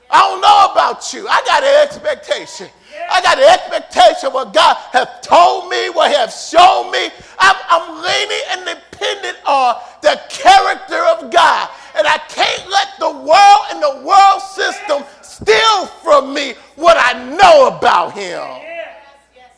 I 0.08 0.20
don't 0.20 0.40
know 0.40 0.72
about 0.72 1.12
you. 1.12 1.26
I 1.28 1.42
got 1.44 1.64
an 1.64 1.82
expectation. 1.82 2.68
I 3.10 3.20
got 3.22 3.38
an 3.38 3.44
expectation 3.44 4.32
what 4.32 4.54
God 4.54 4.76
has 4.92 5.08
told 5.22 5.68
me, 5.68 5.90
what 5.90 6.10
He 6.10 6.16
has 6.16 6.48
shown 6.48 6.90
me. 6.92 7.10
I'm, 7.38 7.56
I'm 7.68 8.02
leaning 8.02 8.44
and 8.50 8.60
dependent 8.64 9.38
on 9.44 9.76
the 10.02 10.20
character 10.28 11.02
of 11.10 11.30
God. 11.32 11.68
And 11.98 12.06
I 12.06 12.18
can't 12.28 12.70
let 12.70 12.88
the 12.98 13.10
world 13.10 13.62
and 13.72 13.82
the 13.82 14.06
world 14.06 14.42
system 14.42 15.02
steal 15.22 15.86
from 16.02 16.32
me 16.32 16.54
what 16.76 16.96
I 16.98 17.36
know 17.36 17.68
about 17.76 18.12
Him. 18.12 18.75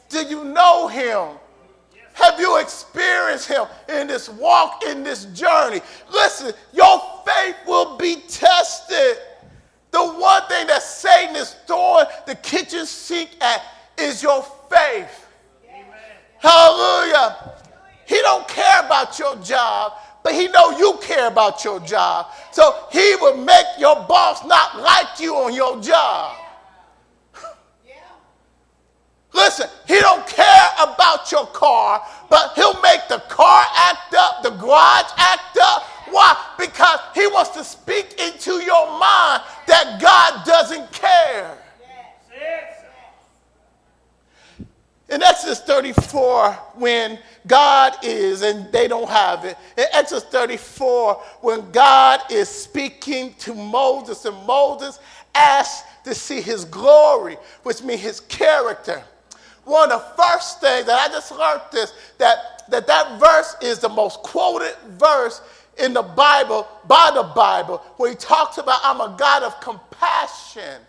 Do 0.08 0.22
you 0.22 0.44
know 0.44 0.88
him? 0.88 1.38
Have 2.14 2.40
you 2.40 2.58
experienced 2.58 3.46
him 3.46 3.66
in 3.88 4.08
this 4.08 4.28
walk, 4.28 4.82
in 4.84 5.04
this 5.04 5.26
journey? 5.26 5.80
Listen, 6.10 6.52
your 6.72 7.00
faith 7.24 7.56
will 7.66 7.96
be 7.96 8.16
tested. 8.28 9.18
The 9.92 10.00
one 10.00 10.42
thing 10.48 10.66
that 10.66 10.82
Satan 10.82 11.36
is 11.36 11.54
throwing 11.66 12.06
the 12.26 12.34
kitchen 12.34 12.86
sink 12.86 13.30
at 13.40 13.62
is 13.96 14.22
your 14.22 14.42
faith. 14.68 15.28
Amen. 15.68 15.86
Hallelujah. 16.38 17.54
He 18.06 18.20
don't 18.22 18.48
care 18.48 18.84
about 18.84 19.18
your 19.18 19.36
job, 19.36 19.92
but 20.24 20.34
he 20.34 20.48
know 20.48 20.76
you 20.76 20.98
care 21.00 21.28
about 21.28 21.62
your 21.64 21.78
job. 21.80 22.26
So 22.50 22.86
he 22.90 23.14
will 23.20 23.36
make 23.36 23.66
your 23.78 23.94
boss 24.08 24.44
not 24.44 24.80
like 24.80 25.20
you 25.20 25.36
on 25.36 25.54
your 25.54 25.80
job. 25.80 26.36
Listen, 29.38 29.70
he 29.86 30.00
don't 30.00 30.26
care 30.26 30.68
about 30.80 31.30
your 31.30 31.46
car, 31.46 32.04
but 32.28 32.54
he'll 32.56 32.80
make 32.82 33.06
the 33.08 33.22
car 33.28 33.64
act 33.76 34.12
up, 34.12 34.42
the 34.42 34.50
garage 34.50 35.10
act 35.16 35.56
up. 35.62 35.84
Why? 36.10 36.36
Because 36.58 36.98
he 37.14 37.28
wants 37.28 37.50
to 37.50 37.62
speak 37.62 38.20
into 38.20 38.54
your 38.54 38.98
mind 38.98 39.42
that 39.68 40.00
God 40.02 40.44
doesn't 40.44 40.90
care. 40.90 41.56
In 45.08 45.22
Exodus 45.22 45.60
34, 45.60 46.52
when 46.74 47.18
God 47.46 47.94
is, 48.02 48.42
and 48.42 48.70
they 48.72 48.88
don't 48.88 49.08
have 49.08 49.44
it, 49.44 49.56
in 49.76 49.84
Exodus 49.92 50.24
34, 50.24 51.14
when 51.42 51.70
God 51.70 52.20
is 52.28 52.48
speaking 52.48 53.34
to 53.38 53.54
Moses, 53.54 54.24
and 54.24 54.36
Moses 54.44 54.98
asks 55.32 55.88
to 56.02 56.12
see 56.12 56.40
his 56.40 56.64
glory, 56.64 57.36
which 57.62 57.82
means 57.82 58.00
his 58.00 58.20
character. 58.20 59.02
One 59.68 59.92
of 59.92 60.00
the 60.00 60.22
first 60.22 60.60
things 60.60 60.86
that 60.86 60.98
I 60.98 61.12
just 61.12 61.30
learned 61.30 61.60
this, 61.70 61.92
that 62.16 62.58
that, 62.70 62.86
that 62.86 63.20
verse 63.20 63.56
is 63.60 63.78
the 63.78 63.88
most 63.88 64.22
quoted 64.22 64.74
verse 64.98 65.42
in 65.78 65.92
the 65.92 66.02
Bible, 66.02 66.66
by 66.86 67.10
the 67.14 67.22
Bible, 67.22 67.78
where 67.96 68.10
he 68.10 68.16
talks 68.16 68.58
about, 68.58 68.80
I'm 68.82 69.00
a 69.00 69.14
God 69.18 69.42
of 69.42 69.60
compassion 69.60 70.80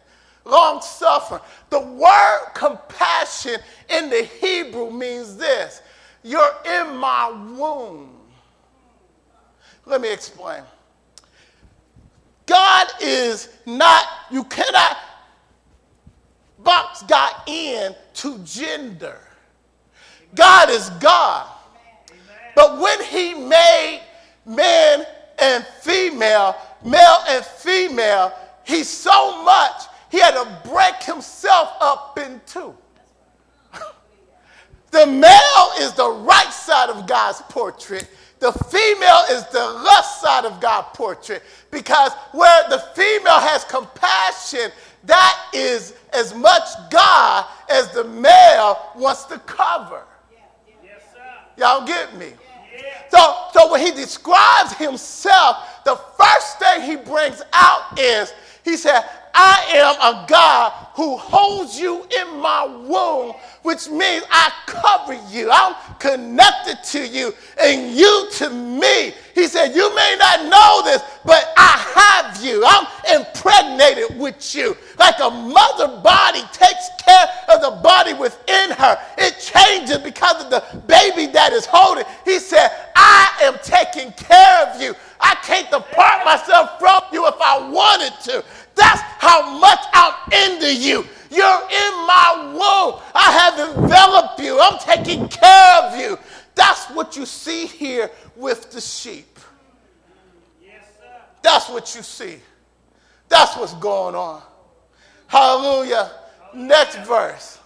long 0.45 0.81
suffering. 0.81 1.41
The 1.69 1.79
word 1.79 2.47
compassion 2.55 3.57
in 3.89 4.09
the 4.09 4.23
Hebrew 4.23 4.89
means 4.91 5.37
this 5.37 5.81
you're 6.23 6.55
in 6.65 6.95
my 6.95 7.29
womb. 7.57 8.15
Let 9.85 10.01
me 10.01 10.11
explain. 10.11 10.63
God 12.45 12.87
is 13.01 13.49
not, 13.65 14.05
you 14.31 14.43
cannot 14.45 14.97
box 16.63 17.03
God 17.03 17.33
in 17.47 17.95
to 18.15 18.37
gender. 18.39 19.19
God 20.35 20.69
is 20.69 20.89
God. 21.01 21.47
But 22.55 22.79
when 22.79 23.03
he 23.05 23.33
made 23.33 24.01
man 24.45 25.05
and 25.39 25.65
female, 25.81 26.55
male 26.83 27.23
and 27.29 27.43
female, 27.45 28.33
he 28.65 28.83
so 28.83 29.43
much 29.43 29.83
he 30.11 30.19
had 30.19 30.31
to 30.31 30.69
break 30.69 31.01
himself 31.03 31.73
up 31.79 32.17
in 32.17 32.41
two. 32.45 32.75
the 34.91 35.05
male 35.05 35.69
is 35.79 35.93
the 35.93 36.09
right 36.09 36.51
side 36.51 36.89
of 36.89 37.07
God's 37.07 37.41
portrait. 37.49 38.09
The 38.39 38.51
female 38.51 39.23
is 39.31 39.45
the 39.47 39.69
left 39.83 40.21
side 40.21 40.45
of 40.45 40.59
God's 40.61 40.87
portrait 40.93 41.43
because 41.71 42.13
where 42.31 42.69
the 42.69 42.79
female 42.95 43.39
has 43.39 43.65
compassion, 43.65 44.71
that 45.03 45.49
is 45.53 45.93
as 46.13 46.33
much 46.33 46.67
God 46.89 47.45
as 47.69 47.91
the 47.91 48.03
male 48.03 48.91
wants 48.95 49.25
to 49.25 49.39
cover. 49.39 50.03
Yes, 50.83 51.01
Y'all 51.57 51.85
get 51.85 52.17
me? 52.17 52.33
So, 53.09 53.47
so 53.53 53.71
when 53.71 53.81
he 53.81 53.91
describes 53.91 54.73
himself, 54.73 55.83
the 55.83 55.95
first 55.95 56.59
thing 56.59 56.81
he 56.83 56.95
brings 56.95 57.41
out 57.53 57.99
is 57.99 58.33
he 58.63 58.77
said, 58.77 59.03
I 59.33 59.65
am 59.73 59.95
a 59.95 60.25
God 60.27 60.71
who 60.93 61.17
holds 61.17 61.79
you 61.79 62.05
in 62.19 62.39
my 62.39 62.65
womb, 62.65 63.33
which 63.63 63.89
means 63.89 64.23
I 64.29 64.51
cover 64.65 65.13
you. 65.31 65.49
I'm 65.51 65.75
connected 65.99 66.77
to 66.91 67.07
you 67.07 67.33
and 67.61 67.95
you 67.95 68.29
to 68.33 68.49
me. 68.49 69.13
He 69.35 69.47
said, 69.47 69.75
You 69.75 69.93
may 69.95 70.15
not 70.19 70.45
know 70.45 70.81
this, 70.85 71.01
but 71.25 71.51
I 71.57 71.77
have 71.95 72.43
you. 72.43 72.63
I'm 72.65 72.87
impregnated 73.15 74.19
with 74.19 74.55
you. 74.55 74.75
Like 74.97 75.19
a 75.19 75.29
mother 75.29 76.01
body 76.01 76.41
takes 76.53 76.89
care 76.99 77.27
of 77.49 77.61
the 77.61 77.81
body 77.81 78.13
within 78.13 78.71
her, 78.71 78.97
it 79.17 79.39
changes 79.39 79.97
because 79.97 80.43
of 80.43 80.49
the 80.49 80.63
baby 80.87 81.31
that 81.31 81.53
is 81.53 81.65
holding. 81.65 82.05
He 82.25 82.39
said, 82.39 82.69
I 82.95 83.31
am 83.41 83.57
taking 83.63 84.11
care 84.13 84.67
of 84.67 84.81
you. 84.81 84.95
I 85.19 85.35
can't 85.43 85.69
depart 85.69 86.25
myself 86.25 86.79
from 86.79 87.01
you 87.11 87.27
if 87.27 87.35
I 87.41 87.69
wanted 87.69 88.13
to. 88.31 88.43
That's 88.75 89.01
how 89.01 89.57
much 89.59 89.79
I'm 89.93 90.13
into 90.31 90.73
you. 90.73 91.05
You're 91.29 91.61
in 91.61 91.93
my 92.07 92.51
womb. 92.53 93.01
I 93.13 93.31
have 93.31 93.77
enveloped 93.77 94.39
you. 94.39 94.59
I'm 94.59 94.79
taking 94.79 95.27
care 95.27 95.83
of 95.83 95.99
you. 95.99 96.17
That's 96.55 96.87
what 96.87 97.15
you 97.15 97.25
see 97.25 97.67
here 97.67 98.09
with 98.35 98.71
the 98.71 98.81
sheep. 98.81 99.39
Yes, 100.61 100.85
That's 101.41 101.69
what 101.69 101.95
you 101.95 102.01
see. 102.01 102.39
That's 103.27 103.55
what's 103.55 103.75
going 103.75 104.15
on. 104.15 104.41
Hallelujah. 105.27 106.11
Next 106.55 106.97
verse. 107.07 107.58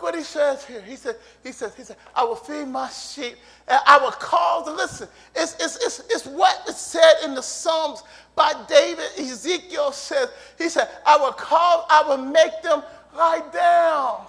Look 0.00 0.14
what 0.14 0.18
he 0.18 0.24
says 0.24 0.64
here. 0.64 0.80
He 0.80 0.96
said, 0.96 1.16
he 1.44 1.52
says, 1.52 1.74
he 1.74 1.82
said, 1.82 1.98
I 2.14 2.24
will 2.24 2.34
feed 2.34 2.66
my 2.68 2.88
sheep 2.88 3.36
and 3.68 3.78
I 3.86 3.98
will 3.98 4.12
cause 4.12 4.64
them. 4.64 4.74
Listen, 4.78 5.08
it's, 5.36 5.56
it's, 5.60 5.76
it's, 5.76 6.00
it's 6.08 6.24
what 6.24 6.66
is 6.66 6.76
said 6.78 7.16
in 7.22 7.34
the 7.34 7.42
Psalms 7.42 8.02
by 8.34 8.50
David. 8.66 9.04
Ezekiel 9.18 9.92
says, 9.92 10.30
he 10.56 10.70
said, 10.70 10.88
I 11.04 11.18
will 11.18 11.32
cause, 11.32 11.84
I 11.90 12.02
will 12.08 12.16
make 12.16 12.62
them 12.62 12.82
lie 13.14 13.42
down. 13.52 14.24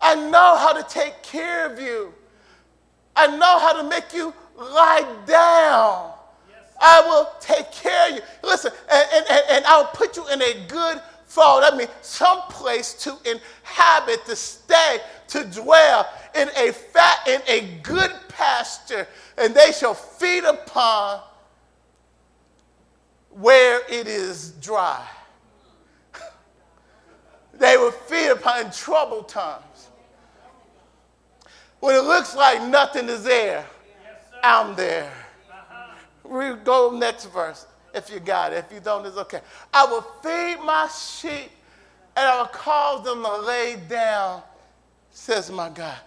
I 0.00 0.14
know 0.14 0.56
how 0.56 0.74
to 0.74 0.84
take 0.88 1.24
care 1.24 1.66
of 1.66 1.80
you. 1.80 2.14
I 3.16 3.36
know 3.36 3.58
how 3.58 3.82
to 3.82 3.88
make 3.88 4.14
you 4.14 4.32
lie 4.56 5.02
down. 5.26 6.12
Yes. 6.48 6.72
I 6.80 7.00
will 7.00 7.32
take 7.40 7.72
care 7.72 8.10
of 8.10 8.14
you. 8.14 8.22
Listen, 8.44 8.70
and, 8.92 9.26
and, 9.28 9.42
and 9.50 9.64
I'll 9.64 9.86
put 9.86 10.16
you 10.16 10.28
in 10.28 10.40
a 10.40 10.66
good 10.68 11.02
fold. 11.30 11.62
That 11.62 11.76
means 11.76 11.90
some 12.02 12.42
place 12.50 12.92
to 13.04 13.16
inhabit, 13.24 14.26
to 14.26 14.34
stay, 14.34 14.98
to 15.28 15.44
dwell 15.44 16.06
in 16.34 16.48
a 16.56 16.72
fat, 16.72 17.26
in 17.28 17.40
a 17.46 17.78
good 17.82 18.12
pasture, 18.28 19.06
and 19.38 19.54
they 19.54 19.70
shall 19.72 19.94
feed 19.94 20.44
upon 20.44 21.20
where 23.30 23.80
it 23.88 24.08
is 24.08 24.52
dry. 24.60 25.06
they 27.54 27.76
will 27.76 27.92
feed 27.92 28.30
upon 28.30 28.72
troubled 28.72 29.28
times. 29.28 29.88
When 31.78 31.94
it 31.94 32.02
looks 32.02 32.34
like 32.34 32.60
nothing 32.68 33.08
is 33.08 33.22
there, 33.22 33.64
I'm 34.42 34.74
there. 34.74 35.12
We 36.24 36.54
go 36.64 36.90
next 36.90 37.26
verse 37.26 37.66
if 37.94 38.10
you 38.10 38.20
got 38.20 38.52
it. 38.52 38.64
If 38.66 38.72
you 38.72 38.80
don't, 38.80 39.04
it's 39.06 39.16
okay. 39.16 39.40
I 39.72 39.84
will 39.86 40.02
feed 40.22 40.64
my 40.64 40.88
sheep 40.88 41.50
and 42.16 42.26
I 42.26 42.40
will 42.40 42.48
cause 42.48 43.04
them 43.04 43.22
to 43.22 43.36
lay 43.38 43.76
down, 43.88 44.42
says 45.10 45.50
my 45.50 45.68
God. 45.68 45.98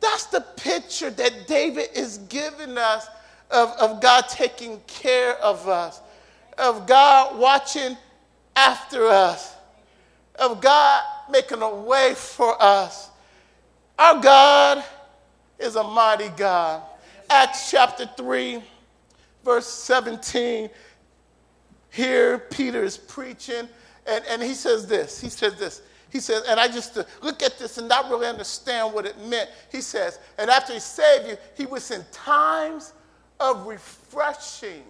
That's 0.00 0.26
the 0.26 0.40
picture 0.56 1.10
that 1.10 1.46
David 1.46 1.90
is 1.94 2.18
giving 2.28 2.78
us 2.78 3.06
of, 3.50 3.70
of 3.72 4.00
God 4.00 4.22
taking 4.28 4.80
care 4.86 5.36
of 5.36 5.68
us, 5.68 6.00
of 6.56 6.86
God 6.86 7.38
watching 7.38 7.96
after 8.56 9.06
us, 9.06 9.54
of 10.36 10.60
God 10.60 11.02
making 11.30 11.60
a 11.60 11.74
way 11.74 12.14
for 12.16 12.60
us. 12.62 13.10
Our 13.98 14.20
God 14.20 14.84
is 15.58 15.76
a 15.76 15.84
mighty 15.84 16.30
God. 16.30 16.82
Acts 17.28 17.70
chapter 17.70 18.08
3 18.16 18.62
verse 19.44 19.66
17, 19.66 20.70
here 21.90 22.38
Peter 22.38 22.82
is 22.82 22.96
preaching, 22.96 23.68
and, 24.06 24.24
and 24.28 24.42
he 24.42 24.54
says 24.54 24.86
this. 24.86 25.20
He 25.20 25.28
says 25.28 25.58
this. 25.58 25.82
He 26.10 26.18
says, 26.18 26.42
and 26.48 26.58
I 26.58 26.66
just 26.66 26.98
uh, 26.98 27.04
look 27.22 27.42
at 27.42 27.58
this 27.58 27.78
and 27.78 27.88
not 27.88 28.10
really 28.10 28.26
understand 28.26 28.92
what 28.92 29.06
it 29.06 29.18
meant. 29.26 29.48
He 29.70 29.80
says, 29.80 30.18
and 30.38 30.50
after 30.50 30.72
he 30.72 30.80
saved 30.80 31.28
you, 31.28 31.36
he 31.56 31.66
was 31.66 31.90
in 31.90 32.04
times 32.10 32.92
of 33.38 33.66
refreshing. 33.66 34.82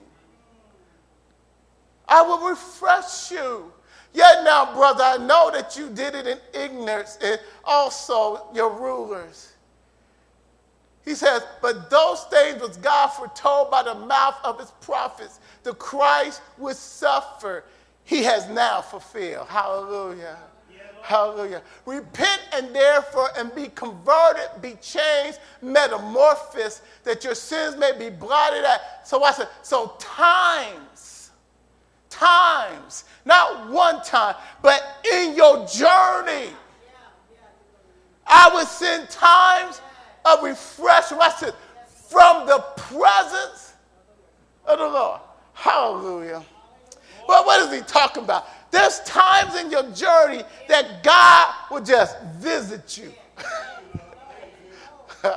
I 2.09 2.23
will 2.23 2.49
refresh 2.49 3.31
you. 3.31 3.73
Yet 4.13 4.43
now, 4.45 4.75
brother, 4.75 5.05
I 5.05 5.17
know 5.19 5.51
that 5.53 5.77
you 5.77 5.89
did 5.91 6.15
it 6.15 6.27
in 6.27 6.39
ignorance, 6.53 7.19
and 7.23 7.39
also 7.65 8.49
your 8.53 8.71
rulers. 8.73 9.53
He 11.05 11.15
says, 11.15 11.43
but 11.63 11.91
those 11.91 12.25
things 12.25 12.63
which 12.63 12.81
God 12.81 13.09
foretold 13.09 13.71
by 13.71 13.83
the 13.83 13.95
mouth 13.95 14.37
of 14.45 14.61
his 14.61 14.71
prophets. 14.81 15.41
The 15.63 15.75
Christ 15.75 16.43
would 16.59 16.77
suffer, 16.77 17.65
he 18.05 18.23
has 18.25 18.49
now 18.49 18.81
fulfilled. 18.83 19.49
Hallelujah. 19.49 20.37
Hallelujah. 21.03 21.63
Repent 21.87 22.43
and 22.53 22.75
therefore 22.75 23.31
and 23.37 23.55
be 23.55 23.69
converted, 23.69 24.49
be 24.61 24.77
changed, 24.83 25.39
metamorphosed, 25.63 26.83
that 27.05 27.25
your 27.25 27.35
sins 27.35 27.77
may 27.77 27.93
be 27.99 28.11
blotted 28.11 28.65
out. 28.65 28.81
So 29.05 29.25
I 29.25 29.33
said, 29.33 29.49
so 29.63 29.95
times, 29.99 31.31
times, 32.11 33.05
not 33.25 33.71
one 33.71 34.03
time, 34.05 34.35
but 34.63 34.83
in 35.11 35.35
your 35.35 35.67
journey, 35.67 36.51
I 38.27 38.51
would 38.55 38.67
send 38.67 39.09
times 39.09 39.81
refreshing. 40.43 41.19
I 41.21 41.31
said, 41.31 41.55
from 42.09 42.47
the 42.47 42.59
presence 42.77 43.75
of 44.67 44.79
the 44.79 44.89
Lord. 44.89 45.21
Hallelujah. 45.55 46.43
Well, 47.29 47.45
what 47.45 47.61
is 47.61 47.79
he 47.79 47.85
talking 47.87 48.25
about? 48.25 48.47
There's 48.71 49.01
times 49.01 49.55
in 49.57 49.71
your 49.71 49.85
journey 49.93 50.43
that 50.69 51.03
God 51.03 51.55
will 51.71 51.85
just 51.85 52.21
visit 52.39 52.99
you. 52.99 53.13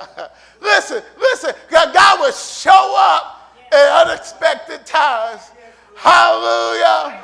listen, 0.62 1.04
listen, 1.20 1.52
God 1.72 2.20
will 2.20 2.32
show 2.32 2.96
up 2.98 3.54
at 3.72 4.08
unexpected 4.08 4.86
times. 4.86 5.42
Hallelujah. 5.96 7.22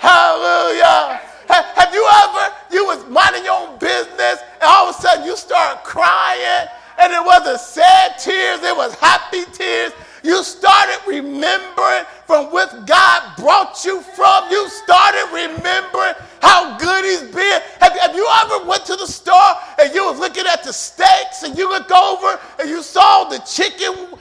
Hallelujah. 0.00 1.20
Have 1.48 1.94
you 1.94 2.06
ever, 2.24 2.54
you 2.70 2.84
was 2.86 3.06
minding 3.08 3.44
your 3.44 3.68
own 3.68 3.78
business 3.78 4.40
and 4.54 4.62
all 4.64 4.88
of 4.88 4.96
a 4.96 5.00
sudden 5.00 5.24
you 5.24 5.36
start 5.36 5.84
crying 5.84 6.68
and 7.00 7.12
it 7.12 7.24
wasn't 7.24 7.60
sad 7.60 8.18
tears, 8.18 8.62
it 8.62 8.76
was 8.76 8.94
happy 8.94 9.44
tears 9.52 9.92
you 10.24 10.42
started 10.42 10.98
remembering 11.06 12.04
from 12.26 12.50
where 12.50 12.66
God 12.86 13.36
brought 13.36 13.84
you 13.84 14.00
from. 14.00 14.50
You 14.50 14.68
started 14.70 15.28
remembering 15.30 16.14
how 16.40 16.78
good 16.78 17.04
He's 17.04 17.30
been. 17.30 17.60
Have, 17.80 17.92
have 18.00 18.16
you 18.16 18.26
ever 18.42 18.66
went 18.66 18.86
to 18.86 18.96
the 18.96 19.06
store 19.06 19.52
and 19.78 19.94
you 19.94 20.02
was 20.06 20.18
looking 20.18 20.46
at 20.46 20.64
the 20.64 20.72
steaks 20.72 21.42
and 21.42 21.58
you 21.58 21.68
look 21.68 21.90
over 21.90 22.40
and 22.58 22.70
you 22.70 22.82
saw 22.82 23.24
the 23.28 23.38
chicken 23.40 24.18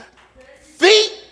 feet? 0.60 1.24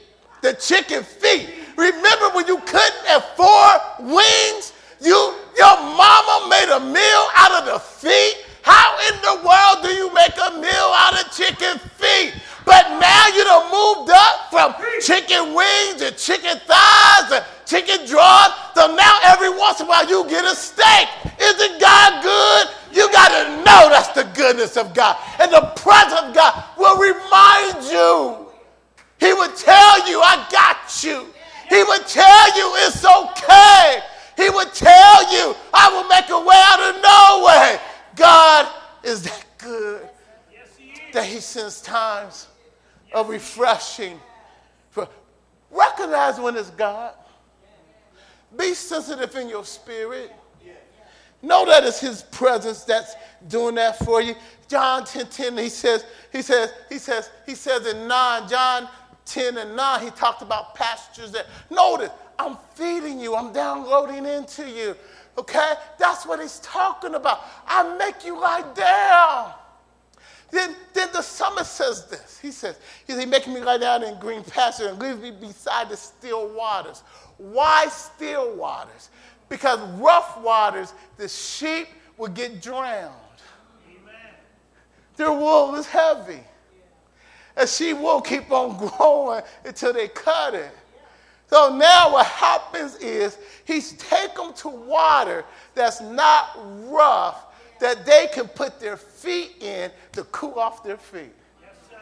The 0.42 0.54
chicken 0.54 1.04
feet. 1.04 1.50
Remember 1.76 2.30
when 2.34 2.48
you 2.48 2.58
couldn't 2.60 3.08
afford 3.10 3.82
wings? 4.00 4.72
You, 5.02 5.36
your 5.58 5.78
mama 5.82 6.48
made 6.50 6.74
a 6.74 6.80
meal 6.80 7.26
out 7.36 7.62
of 7.62 7.74
the 7.74 7.80
feet. 7.80 8.46
How 8.64 8.98
in 9.10 9.16
the 9.22 9.48
world 9.48 9.84
do 9.84 9.90
you 9.90 10.14
make 10.14 10.36
a 10.38 10.52
meal 10.60 10.92
out 10.96 11.14
of 11.20 11.32
chicken 11.34 11.80
feet? 11.98 12.34
But 12.66 13.00
now 13.00 13.28
you 13.34 13.44
done 13.44 13.72
moved 13.72 14.12
up 14.12 14.52
from 14.52 14.76
chicken 15.02 15.54
wings 15.54 16.02
to 16.02 16.12
chicken 16.12 16.60
thighs 16.68 17.30
to 17.30 17.46
chicken 17.66 18.06
drawers. 18.06 18.54
So 18.76 18.94
now 18.96 19.20
every 19.24 19.50
once 19.50 19.80
in 19.80 19.88
a 19.88 19.90
while 19.90 20.08
you 20.08 20.30
get 20.30 20.46
a 20.46 20.56
steak. 20.56 21.08
Isn't 21.40 21.82
God 21.82 22.24
good? 22.24 22.68
You 22.94 23.12
got 23.12 23.30
to 23.30 23.58
know 23.64 23.90
that's 23.90 24.10
the 24.10 24.30
goodness 24.36 24.78
of 24.78 24.94
God. 24.94 25.18
And 25.40 25.52
the 25.52 25.72
presence 25.76 26.22
of 26.22 26.36
God 26.36 26.64
will 26.78 26.98
remind 26.98 27.84
you. 27.90 28.48
He 29.20 29.34
would 29.34 29.56
tell 29.56 30.08
you, 30.10 30.22
I 30.22 30.46
got 30.52 31.04
you. 31.04 31.28
He 31.70 31.84
would 31.84 32.06
tell 32.08 32.58
you 32.58 32.74
it's 32.86 33.06
okay. 33.06 34.02
He 34.36 34.50
would 34.50 34.74
tell 34.74 35.32
you, 35.32 35.56
I 35.74 35.90
will 35.90 36.08
make 36.08 36.30
a 36.30 36.40
way 36.40 36.62
out 36.66 36.96
of 36.96 37.02
no 37.02 37.46
way. 37.46 37.80
God 38.16 38.68
is 39.04 39.24
that 39.24 39.46
good 39.58 40.10
that 41.14 41.26
He 41.26 41.40
sends 41.40 41.82
times 41.82 42.48
of 43.14 43.21
refreshing. 43.32 44.20
Recognize 45.72 46.40
when 46.40 46.58
it's 46.58 46.70
God. 46.72 47.14
Be 48.58 48.74
sensitive 48.74 49.34
in 49.36 49.48
your 49.48 49.64
spirit. 49.64 50.32
Know 51.42 51.66
that 51.66 51.84
it's 51.84 52.00
his 52.00 52.22
presence 52.24 52.84
that's 52.84 53.16
doing 53.48 53.76
that 53.76 53.98
for 54.00 54.22
you. 54.22 54.36
John 54.68 55.06
10 55.06 55.28
10, 55.28 55.58
he 55.58 55.70
says, 55.70 56.06
he 56.32 56.42
says, 56.42 56.72
he 56.88 56.98
says, 56.98 57.32
he 57.48 57.56
says 57.56 57.88
in 57.88 58.08
9, 58.08 58.50
John 58.50 58.88
10 59.26 59.58
and 59.58 59.76
9, 59.76 60.04
he 60.04 60.12
talked 60.12 60.44
about 60.44 60.76
pastures 60.76 61.32
that 61.32 61.48
notice, 61.70 62.12
I'm 62.38 62.58
feeding 62.76 63.20
you, 63.20 63.36
I'm 63.36 63.52
downloading 63.54 64.26
into 64.26 64.70
you. 64.70 64.96
Okay? 65.38 65.74
That's 65.98 66.26
what 66.26 66.40
he's 66.42 66.60
talking 66.60 67.16
about. 67.16 67.42
I 67.66 67.98
make 67.98 68.24
you 68.24 68.40
lie 68.40 68.64
down. 68.76 69.54
Then, 70.52 70.76
then 70.94 71.08
the 71.14 71.22
psalmist 71.22 71.74
says 71.74 72.06
this. 72.08 72.40
He 72.40 72.52
says, 72.52 72.78
He's 73.08 73.18
he 73.18 73.26
making 73.26 73.54
me 73.54 73.62
lie 73.62 73.78
down 73.78 74.04
in 74.04 74.20
green 74.20 74.44
pasture 74.44 74.90
and 74.90 75.00
leave 75.00 75.20
me 75.20 75.32
beside 75.32 75.90
the 75.90 75.96
still 75.96 76.50
waters. 76.50 77.04
Why 77.38 77.88
still 77.88 78.56
waters? 78.56 79.10
Because 79.48 79.80
rough 80.00 80.40
waters, 80.42 80.94
the 81.18 81.28
sheep 81.28 81.88
will 82.18 82.28
get 82.28 82.62
drowned. 82.62 83.14
Amen. 83.90 84.34
Their 85.16 85.32
wool 85.32 85.76
is 85.76 85.88
heavy. 85.88 86.42
And 87.56 87.68
she 87.68 87.94
will 87.94 88.22
keep 88.22 88.52
on 88.52 88.78
growing 88.98 89.42
until 89.66 89.94
they 89.94 90.10
cut 90.10 90.54
it. 90.54 90.72
So 91.48 91.76
now 91.76 92.14
what 92.14 92.28
happens 92.28 92.96
is 92.98 93.38
he's 93.66 93.94
take 93.94 94.36
them 94.36 94.54
to 94.54 94.70
water 94.70 95.44
that's 95.76 96.00
not 96.00 96.58
rough 96.86 97.51
that 97.82 98.06
they 98.06 98.28
can 98.32 98.48
put 98.48 98.80
their 98.80 98.96
feet 98.96 99.56
in 99.60 99.92
to 100.14 100.24
cool 100.26 100.58
off 100.58 100.84
their 100.84 100.98
feet. 100.98 101.34
Yes, 101.62 102.00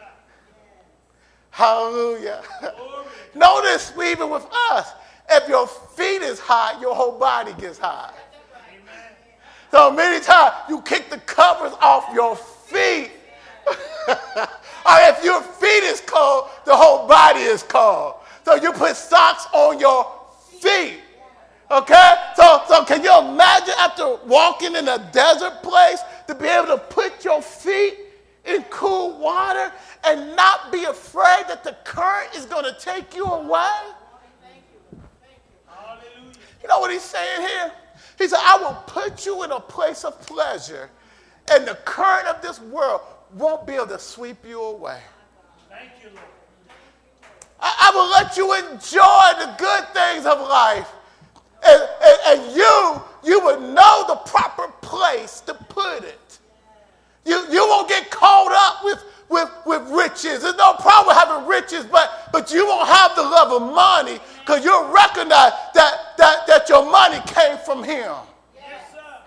Hallelujah. 1.50 2.42
Notice, 3.34 3.92
even 3.96 4.30
with 4.30 4.46
us, 4.70 4.92
if 5.30 5.48
your 5.48 5.66
feet 5.66 6.22
is 6.22 6.38
hot, 6.38 6.78
your 6.80 6.94
whole 6.94 7.18
body 7.18 7.54
gets 7.54 7.78
hot. 7.78 8.14
Amen. 8.68 9.10
So 9.70 9.90
many 9.90 10.22
times 10.22 10.54
you 10.68 10.82
kick 10.82 11.08
the 11.08 11.18
covers 11.18 11.72
off 11.80 12.12
your 12.14 12.36
feet. 12.36 13.10
or 14.08 14.96
if 15.08 15.24
your 15.24 15.40
feet 15.42 15.84
is 15.84 16.02
cold, 16.02 16.48
the 16.66 16.76
whole 16.76 17.08
body 17.08 17.40
is 17.40 17.62
cold. 17.62 18.16
So 18.44 18.54
you 18.56 18.72
put 18.72 18.96
socks 18.96 19.46
on 19.54 19.80
your 19.80 20.06
feet. 20.60 20.98
Okay? 21.70 22.14
So, 22.34 22.62
so 22.66 22.84
can 22.84 23.02
you 23.04 23.16
imagine 23.18 23.74
after 23.78 24.16
walking 24.26 24.74
in 24.74 24.88
a 24.88 24.98
desert 25.12 25.62
place 25.62 26.00
to 26.26 26.34
be 26.34 26.46
able 26.46 26.66
to 26.66 26.78
put 26.78 27.24
your 27.24 27.40
feet 27.40 27.94
in 28.44 28.62
cool 28.70 29.18
water 29.18 29.72
and 30.04 30.34
not 30.34 30.72
be 30.72 30.84
afraid 30.84 31.44
that 31.48 31.62
the 31.62 31.76
current 31.84 32.34
is 32.34 32.46
going 32.46 32.64
to 32.64 32.76
take 32.80 33.14
you 33.14 33.24
away? 33.24 33.70
You 36.62 36.68
know 36.68 36.80
what 36.80 36.90
he's 36.90 37.02
saying 37.02 37.46
here? 37.46 37.72
He 38.18 38.28
said, 38.28 38.40
I 38.42 38.58
will 38.58 38.74
put 38.86 39.24
you 39.24 39.44
in 39.44 39.50
a 39.50 39.60
place 39.60 40.04
of 40.04 40.20
pleasure, 40.22 40.90
and 41.50 41.66
the 41.66 41.74
current 41.86 42.26
of 42.26 42.42
this 42.42 42.60
world 42.60 43.00
won't 43.34 43.66
be 43.66 43.74
able 43.74 43.86
to 43.86 43.98
sweep 43.98 44.44
you 44.46 44.60
away. 44.62 45.00
Thank 45.70 45.90
you, 46.02 46.10
Lord. 46.10 46.26
I, 47.60 47.90
I 47.90 47.96
will 47.96 48.10
let 48.10 48.36
you 48.36 48.52
enjoy 48.54 49.44
the 49.44 49.54
good 49.56 49.88
things 49.94 50.26
of 50.26 50.38
life 50.40 50.92
and, 51.66 51.88
and, 52.02 52.18
and 52.28 52.56
you, 52.56 53.02
you 53.24 53.44
would 53.44 53.60
know 53.60 54.04
the 54.08 54.16
proper 54.26 54.68
place 54.82 55.40
to 55.42 55.54
put 55.54 56.04
it. 56.04 56.38
You, 57.24 57.44
you 57.50 57.66
won't 57.66 57.88
get 57.88 58.10
caught 58.10 58.52
up 58.52 58.84
with, 58.84 59.04
with, 59.28 59.50
with 59.66 59.88
riches. 59.90 60.42
There's 60.42 60.56
no 60.56 60.74
problem 60.74 61.16
having 61.16 61.46
riches, 61.46 61.84
but, 61.84 62.28
but 62.32 62.52
you 62.52 62.66
won't 62.66 62.88
have 62.88 63.14
the 63.14 63.22
love 63.22 63.62
of 63.62 63.74
money 63.74 64.18
because 64.40 64.64
you'll 64.64 64.90
recognize 64.92 65.52
that, 65.74 66.16
that, 66.18 66.46
that 66.46 66.68
your 66.68 66.90
money 66.90 67.18
came 67.26 67.58
from 67.58 67.84
him. 67.84 68.12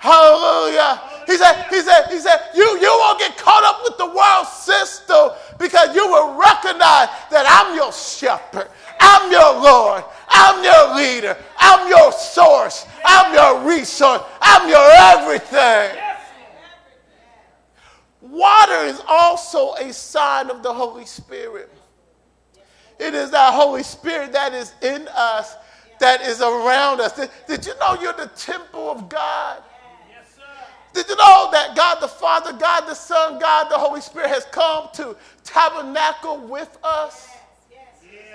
Hallelujah. 0.03 0.99
He 1.25 1.37
said, 1.37 1.65
he 1.69 1.79
said, 1.79 2.07
he 2.09 2.19
said, 2.19 2.49
you, 2.53 2.77
you 2.81 2.91
won't 2.91 3.19
get 3.19 3.37
caught 3.37 3.63
up 3.63 3.83
with 3.85 3.97
the 3.97 4.07
world 4.07 4.47
system 4.47 5.29
because 5.57 5.95
you 5.95 6.05
will 6.05 6.37
recognize 6.37 7.07
that 7.31 7.45
I'm 7.47 7.73
your 7.73 7.93
shepherd. 7.93 8.67
I'm 8.99 9.31
your 9.31 9.61
Lord. 9.61 10.03
I'm 10.29 10.63
your 10.63 10.95
leader. 10.95 11.37
I'm 11.57 11.87
your 11.87 12.11
source. 12.11 12.85
I'm 13.05 13.33
your 13.33 13.69
resource. 13.69 14.21
I'm 14.41 14.69
your 14.69 14.89
everything. 14.91 15.99
Water 18.21 18.85
is 18.85 19.01
also 19.07 19.73
a 19.75 19.93
sign 19.93 20.49
of 20.49 20.63
the 20.63 20.73
Holy 20.73 21.05
Spirit. 21.05 21.69
It 22.99 23.13
is 23.13 23.31
that 23.31 23.53
Holy 23.53 23.83
Spirit 23.83 24.31
that 24.33 24.53
is 24.53 24.73
in 24.81 25.07
us, 25.09 25.55
that 25.99 26.21
is 26.21 26.41
around 26.41 27.01
us. 27.01 27.13
Did, 27.13 27.29
did 27.47 27.65
you 27.65 27.73
know 27.79 27.97
you're 28.01 28.13
the 28.13 28.31
temple 28.35 28.89
of 28.89 29.09
God? 29.09 29.61
Did 30.93 31.09
you 31.09 31.15
know 31.15 31.49
that 31.51 31.75
God 31.75 31.99
the 31.99 32.07
Father, 32.07 32.53
God 32.53 32.81
the 32.81 32.93
Son, 32.93 33.39
God 33.39 33.69
the 33.69 33.77
Holy 33.77 33.99
Spirit 33.99 34.29
has 34.29 34.45
come 34.45 34.89
to 34.93 35.15
tabernacle 35.43 36.37
with 36.37 36.77
us? 36.83 37.32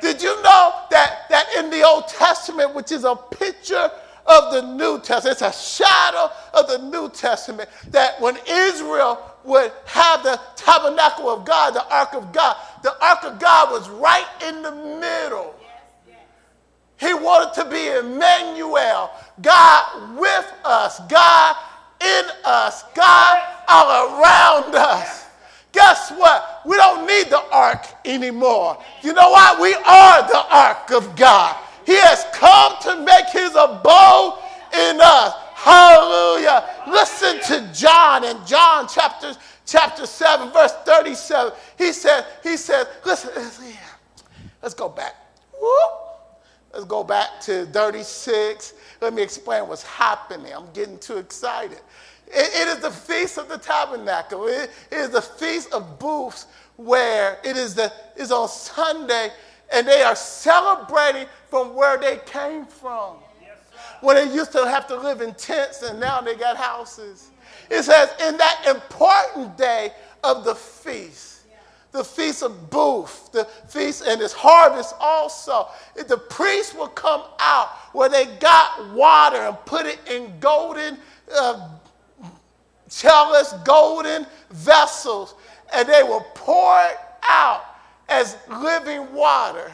Did 0.00 0.22
you 0.22 0.34
know 0.42 0.72
that, 0.90 1.28
that 1.30 1.46
in 1.58 1.70
the 1.70 1.82
Old 1.82 2.08
Testament, 2.08 2.74
which 2.74 2.92
is 2.92 3.04
a 3.04 3.16
picture 3.16 3.90
of 4.26 4.52
the 4.52 4.62
New 4.62 5.00
Testament, 5.00 5.40
it's 5.40 5.42
a 5.42 5.52
shadow 5.52 6.30
of 6.54 6.68
the 6.68 6.78
New 6.78 7.08
Testament, 7.10 7.68
that 7.88 8.20
when 8.20 8.36
Israel 8.46 9.18
would 9.44 9.72
have 9.86 10.22
the 10.22 10.38
tabernacle 10.56 11.30
of 11.30 11.44
God, 11.44 11.74
the 11.74 11.86
ark 11.94 12.14
of 12.14 12.32
God, 12.32 12.56
the 12.82 12.94
ark 13.04 13.24
of 13.24 13.38
God 13.38 13.70
was 13.70 13.88
right 13.88 14.26
in 14.46 14.62
the 14.62 14.72
middle. 14.72 15.54
He 16.98 17.14
wanted 17.14 17.54
to 17.62 17.70
be 17.70 17.88
Emmanuel, 17.88 19.10
God 19.40 20.18
with 20.18 20.52
us, 20.64 21.00
God 21.08 21.56
in 22.00 22.24
us, 22.44 22.82
God 22.94 23.42
all 23.68 24.20
around 24.20 24.74
us. 24.74 25.17
Guess 25.78 26.10
what? 26.10 26.62
We 26.66 26.76
don't 26.76 27.06
need 27.06 27.30
the 27.30 27.40
ark 27.52 27.86
anymore. 28.04 28.82
You 29.00 29.12
know 29.12 29.30
what? 29.30 29.60
We 29.60 29.74
are 29.74 30.26
the 30.26 30.44
ark 30.50 30.90
of 30.90 31.14
God. 31.14 31.56
He 31.86 31.94
has 31.94 32.26
come 32.32 32.74
to 32.82 33.04
make 33.04 33.28
his 33.28 33.50
abode 33.50 34.40
in 34.74 34.98
us. 35.00 35.34
Hallelujah. 35.54 36.68
Listen 36.88 37.40
to 37.42 37.72
John 37.72 38.24
in 38.24 38.44
John 38.44 38.88
chapter, 38.92 39.36
chapter 39.66 40.04
7, 40.04 40.50
verse 40.50 40.72
37. 40.84 41.52
He 41.78 41.92
said, 41.92 42.26
he 42.42 42.56
said, 42.56 42.88
listen, 43.04 43.30
let's 44.60 44.74
go 44.74 44.88
back. 44.88 45.14
Whoop. 45.60 45.92
Let's 46.72 46.86
go 46.86 47.04
back 47.04 47.40
to 47.42 47.66
36. 47.66 48.74
Let 49.00 49.14
me 49.14 49.22
explain 49.22 49.68
what's 49.68 49.84
happening. 49.84 50.52
I'm 50.52 50.72
getting 50.72 50.98
too 50.98 51.18
excited. 51.18 51.78
It, 52.32 52.68
is 52.68 52.78
the 52.78 52.90
Feast 52.90 53.38
of 53.38 53.48
the 53.48 53.58
Tabernacle. 53.58 54.46
It, 54.48 54.70
it 54.90 54.96
is 54.96 55.10
the 55.10 55.22
Feast 55.22 55.72
of 55.72 55.98
Booths 55.98 56.46
where 56.76 57.38
it 57.44 57.56
is, 57.56 57.74
the, 57.74 57.92
is 58.16 58.30
on 58.30 58.48
Sunday 58.48 59.30
and 59.72 59.86
they 59.86 60.02
are 60.02 60.16
celebrating 60.16 61.26
from 61.48 61.74
where 61.74 61.98
they 61.98 62.18
came 62.26 62.66
from. 62.66 63.16
when 64.00 64.16
they 64.16 64.32
used 64.32 64.52
to 64.52 64.68
have 64.68 64.86
to 64.88 64.96
live 64.96 65.20
in 65.20 65.34
tents 65.34 65.82
and 65.82 65.98
now 65.98 66.20
they 66.20 66.34
got 66.36 66.56
houses. 66.56 67.30
It 67.70 67.82
says, 67.82 68.10
in 68.26 68.36
that 68.36 68.64
important 68.66 69.56
day 69.56 69.92
of 70.24 70.44
the 70.44 70.54
feast, 70.54 71.38
the 71.92 72.04
feast 72.04 72.42
of 72.42 72.70
booth, 72.70 73.32
the 73.32 73.44
feast 73.68 74.06
and 74.06 74.20
its 74.20 74.32
harvest 74.32 74.94
also. 75.00 75.68
The 75.94 76.18
priests 76.18 76.74
will 76.74 76.88
come 76.88 77.22
out 77.40 77.70
where 77.92 78.08
they 78.08 78.26
got 78.38 78.92
water 78.92 79.38
and 79.38 79.56
put 79.64 79.86
it 79.86 79.98
in 80.08 80.38
golden 80.38 80.98
uh, 81.34 81.70
chalice, 82.90 83.54
golden 83.64 84.26
vessels, 84.50 85.34
and 85.74 85.88
they 85.88 86.02
will 86.02 86.24
pour 86.34 86.80
it 86.84 86.98
out 87.22 87.64
as 88.08 88.36
living 88.48 89.12
water. 89.12 89.70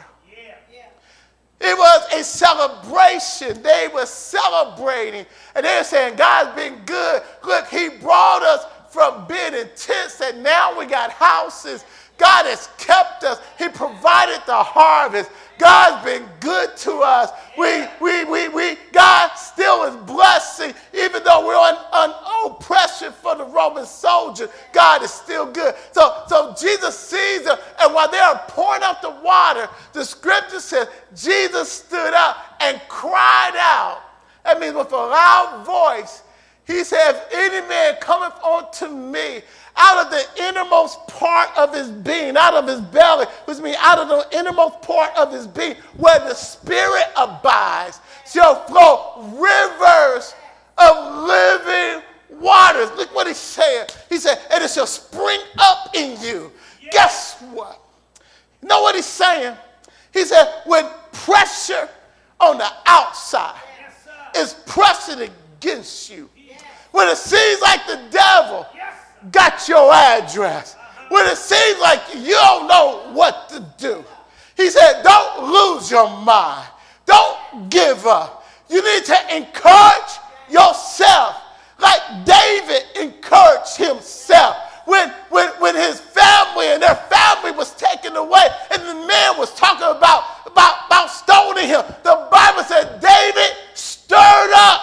It 1.61 1.77
was 1.77 2.13
a 2.13 2.23
celebration. 2.23 3.63
They 3.63 3.87
were 3.93 4.05
celebrating. 4.05 5.25
And 5.55 5.65
they 5.65 5.77
were 5.77 5.83
saying, 5.83 6.17
God's 6.17 6.55
been 6.55 6.83
good. 6.85 7.23
Look, 7.45 7.67
He 7.67 7.89
brought 7.89 8.43
us 8.43 8.65
from 8.89 9.25
being 9.27 9.53
in 9.53 9.69
tents, 9.75 10.21
and 10.21 10.43
now 10.43 10.77
we 10.77 10.85
got 10.85 11.11
houses. 11.11 11.85
God 12.17 12.45
has 12.45 12.69
kept 12.77 13.23
us. 13.23 13.41
He 13.57 13.67
provided 13.69 14.41
the 14.45 14.55
harvest. 14.55 15.29
God's 15.57 16.03
been 16.05 16.25
good 16.39 16.75
to 16.77 16.99
us. 16.99 17.31
We, 17.57 17.85
we, 18.01 18.25
we, 18.25 18.49
we, 18.49 18.77
God 18.91 19.29
still 19.35 19.83
is 19.83 19.95
blessing, 20.05 20.73
even 20.93 21.23
though 21.23 21.45
we're 21.45 21.55
on, 21.55 21.75
on 21.91 22.51
oppression 22.51 23.11
for 23.11 23.35
the 23.35 23.45
Roman 23.45 23.85
soldier. 23.85 24.49
God 24.73 25.03
is 25.03 25.11
still 25.11 25.45
good. 25.51 25.75
So, 25.91 26.23
so 26.27 26.55
Jesus 26.59 26.97
sees 26.97 27.43
them, 27.43 27.57
and 27.81 27.93
while 27.93 28.09
they 28.09 28.19
are 28.19 28.43
pouring 28.47 28.83
out 28.83 29.01
the 29.01 29.11
water, 29.11 29.69
the 29.93 30.03
scripture 30.03 30.59
says 30.59 30.87
Jesus 31.15 31.71
stood 31.71 32.13
up 32.13 32.37
and 32.61 32.81
cried 32.87 33.55
out. 33.57 34.01
That 34.43 34.59
means 34.59 34.75
with 34.75 34.91
a 34.91 34.95
loud 34.95 35.65
voice, 35.65 36.21
he 36.67 36.83
said, 36.83 37.11
If 37.11 37.33
any 37.33 37.67
man 37.67 37.95
cometh 38.01 38.33
unto 38.43 38.87
me, 38.87 39.41
out 39.77 40.05
of 40.05 40.11
the 40.11 40.43
innermost 40.47 41.05
part 41.07 41.49
of 41.57 41.73
his 41.73 41.89
being, 41.89 42.37
out 42.37 42.53
of 42.53 42.67
his 42.67 42.79
belly, 42.79 43.25
which 43.45 43.59
means 43.59 43.77
out 43.79 43.99
of 43.99 44.07
the 44.07 44.37
innermost 44.37 44.81
part 44.81 45.11
of 45.17 45.31
his 45.31 45.47
being, 45.47 45.75
where 45.97 46.19
the 46.19 46.33
Spirit 46.33 47.05
abides, 47.17 47.99
shall 48.25 48.65
flow 48.65 49.21
rivers 49.37 50.33
of 50.77 51.23
living 51.25 52.01
waters. 52.39 52.89
Look 52.97 53.13
what 53.13 53.27
he 53.27 53.33
said. 53.33 53.93
He 54.09 54.17
said, 54.17 54.39
and 54.51 54.63
it 54.63 54.69
shall 54.69 54.87
spring 54.87 55.39
up 55.57 55.95
in 55.95 56.19
you. 56.21 56.51
Yeah. 56.81 56.89
Guess 56.91 57.41
what? 57.51 57.81
You 58.61 58.69
know 58.69 58.81
what 58.81 58.95
he's 58.95 59.05
saying? 59.05 59.55
He 60.13 60.23
said, 60.23 60.61
when 60.65 60.85
pressure 61.11 61.89
on 62.39 62.57
the 62.57 62.67
outside 62.85 63.59
yes, 63.79 64.07
is 64.37 64.53
pressing 64.65 65.29
against 65.59 66.09
you, 66.09 66.29
yes. 66.35 66.61
when 66.91 67.07
it 67.07 67.17
seems 67.17 67.61
like 67.61 67.85
the 67.85 67.99
devil 68.09 68.65
yes 68.73 68.95
got 69.31 69.67
your 69.67 69.91
address. 69.91 70.75
When 71.09 71.25
it 71.27 71.37
seems 71.37 71.79
like 71.79 72.01
you 72.15 72.31
don't 72.31 72.67
know 72.67 73.11
what 73.13 73.49
to 73.49 73.65
do. 73.77 74.03
He 74.57 74.69
said, 74.69 75.03
don't 75.03 75.51
lose 75.51 75.91
your 75.91 76.09
mind. 76.21 76.67
Don't 77.05 77.69
give 77.69 78.05
up. 78.07 78.43
You 78.69 78.81
need 78.81 79.05
to 79.05 79.35
encourage 79.35 80.13
yourself 80.49 81.41
like 81.79 82.25
David 82.25 82.83
encouraged 82.99 83.77
himself. 83.77 84.55
When, 84.85 85.09
when, 85.29 85.49
when 85.59 85.75
his 85.75 85.99
family 85.99 86.67
and 86.67 86.81
their 86.81 86.95
family 86.95 87.51
was 87.51 87.73
taken 87.75 88.15
away 88.15 88.47
and 88.71 88.81
the 88.81 89.07
man 89.07 89.37
was 89.37 89.53
talking 89.55 89.87
about, 89.97 90.23
about, 90.45 90.85
about 90.85 91.09
stoning 91.09 91.67
him, 91.67 91.83
the 92.03 92.27
Bible 92.31 92.63
said 92.63 92.99
David 93.01 93.57
stirred 93.73 94.53
up 94.55 94.81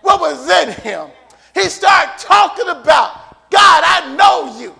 what 0.00 0.20
was 0.20 0.48
in 0.48 0.72
him. 0.82 1.08
He 1.54 1.68
started 1.68 2.18
talking 2.18 2.68
about 2.68 3.21
God, 3.52 3.82
I 3.84 4.16
know 4.16 4.58
you. 4.58 4.74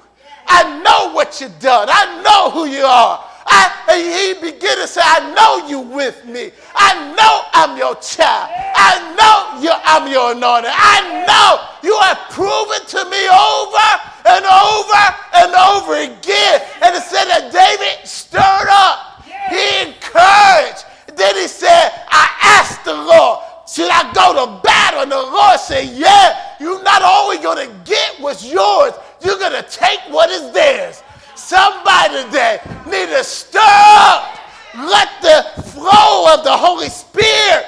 I 0.46 0.82
know 0.82 1.12
what 1.12 1.40
you've 1.40 1.58
done. 1.60 1.88
I 1.90 2.22
know 2.24 2.50
who 2.50 2.64
you 2.64 2.84
are. 2.84 3.22
I, 3.44 3.68
he 3.92 4.34
began 4.40 4.76
to 4.78 4.86
say, 4.86 5.02
I 5.04 5.20
know 5.36 5.68
you 5.68 5.80
with 5.80 6.24
me. 6.24 6.50
I 6.74 7.12
know 7.12 7.44
I'm 7.52 7.76
your 7.76 7.94
child. 7.96 8.48
I 8.52 8.96
know 9.12 9.60
you, 9.60 9.70
I'm 9.72 10.10
your 10.10 10.32
anointed. 10.32 10.72
I 10.72 11.24
know 11.28 11.68
you 11.84 11.98
have 12.00 12.18
proven 12.30 12.80
to 12.96 13.00
me 13.12 13.22
over 13.28 13.88
and 14.24 14.44
over 14.48 15.04
and 15.36 15.52
over 15.52 15.94
again. 16.00 16.64
And 16.80 16.96
it 16.96 17.02
said 17.02 17.28
that 17.28 17.52
David 17.52 18.06
stirred 18.08 18.70
up. 18.72 19.20
He 19.52 19.84
encouraged. 19.84 20.88
Then 21.16 21.36
he 21.36 21.46
said, 21.46 21.92
I 22.08 22.30
asked 22.40 22.84
the 22.84 22.94
Lord, 22.94 23.40
should 23.68 23.90
I 23.90 24.12
go 24.12 24.32
to 24.32 24.62
battle? 24.62 25.02
And 25.02 25.10
the 25.10 25.16
Lord 25.16 25.58
said, 25.58 25.88
Yeah, 25.96 26.56
you're 26.60 26.82
not 26.82 27.02
only 27.02 27.38
going 27.38 27.68
to 27.68 27.74
what's 28.22 28.44
yours, 28.44 28.94
you're 29.24 29.38
going 29.38 29.52
to 29.52 29.68
take 29.68 30.00
what 30.08 30.30
is 30.30 30.52
theirs. 30.52 31.02
Somebody 31.34 32.24
today 32.24 32.60
need 32.86 33.08
to 33.08 33.24
stir 33.24 33.60
up. 33.62 34.38
Let 34.74 35.08
the 35.20 35.62
flow 35.62 36.32
of 36.32 36.44
the 36.44 36.56
Holy 36.56 36.88
Spirit 36.88 37.66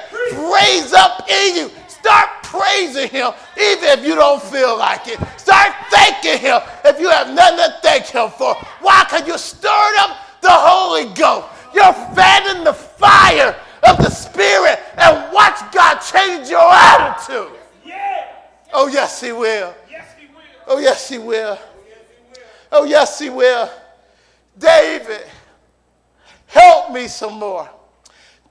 raise 0.51 0.93
up 0.93 1.29
in 1.29 1.55
you. 1.55 1.71
Start 1.87 2.29
praising 2.43 3.09
Him 3.09 3.31
even 3.57 3.89
if 3.89 4.05
you 4.05 4.15
don't 4.15 4.41
feel 4.41 4.77
like 4.77 5.07
it. 5.07 5.19
Start 5.37 5.73
thanking 5.91 6.39
Him 6.39 6.61
if 6.83 6.99
you 6.99 7.09
have 7.09 7.33
nothing 7.33 7.57
to 7.57 7.75
thank 7.81 8.05
Him 8.05 8.29
for. 8.31 8.55
Why? 8.81 9.03
Because 9.03 9.27
you 9.27 9.37
stirred 9.37 9.95
up 9.99 10.17
the 10.41 10.51
Holy 10.51 11.13
Ghost. 11.13 11.47
You're 11.73 11.93
fanning 12.15 12.63
the 12.63 12.73
fire 12.73 13.55
of 13.83 13.97
the 13.97 14.09
Spirit 14.09 14.79
and 14.97 15.33
watch 15.33 15.59
God 15.73 15.99
change 15.99 16.49
your 16.49 16.71
attitude. 16.71 17.51
Yeah. 17.85 18.31
Oh, 18.73 18.87
yes, 18.87 19.21
He 19.21 19.31
will. 19.31 19.75
Oh, 20.67 20.79
yes, 20.79 21.09
He 21.09 21.17
will. 21.17 21.57
Oh, 22.71 22.83
yes, 22.83 23.19
He 23.19 23.29
will. 23.29 23.69
David, 24.57 25.25
help 26.47 26.91
me 26.91 27.07
some 27.07 27.33
more. 27.39 27.69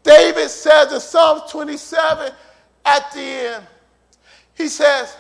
David 0.03 0.51
says 0.51 0.93
in 0.93 1.01
Psalm 1.01 1.43
27 1.49 2.33
at 2.85 3.13
the 3.13 3.21
end, 3.21 3.65
he 4.55 4.69
says, 4.69 5.17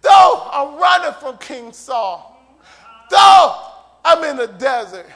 Though 0.00 0.48
I'm 0.50 0.80
running 0.80 1.12
from 1.20 1.38
King 1.38 1.72
Saul, 1.72 2.38
though 3.10 3.56
I'm 4.04 4.24
in 4.24 4.36
the 4.36 4.46
desert, 4.46 5.06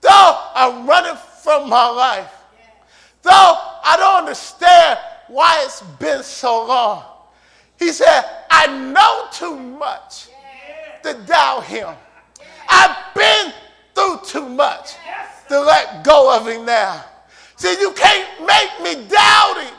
though 0.00 0.50
I'm 0.54 0.86
running 0.86 1.16
from 1.42 1.70
my 1.70 1.88
life, 1.88 2.38
Though 3.22 3.32
I 3.84 3.96
don't 3.98 4.20
understand 4.20 4.98
why 5.28 5.62
it's 5.64 5.82
been 5.98 6.22
so 6.22 6.66
long. 6.66 7.04
He 7.78 7.92
said, 7.92 8.24
I 8.50 8.66
know 8.92 9.26
too 9.32 9.56
much 9.56 10.28
to 11.02 11.14
doubt 11.26 11.64
him. 11.64 11.88
I've 12.68 13.14
been 13.14 13.52
through 13.94 14.20
too 14.26 14.48
much 14.48 14.94
to 15.48 15.60
let 15.60 16.04
go 16.04 16.36
of 16.36 16.46
him 16.46 16.64
now. 16.64 17.04
See, 17.56 17.76
you 17.80 17.92
can't 17.92 18.28
make 18.40 18.82
me 18.82 19.06
doubt 19.08 19.62
him 19.62 19.74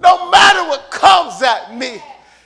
no 0.00 0.30
matter 0.30 0.68
what 0.68 0.90
comes 0.90 1.42
at 1.42 1.74
me. 1.76 2.02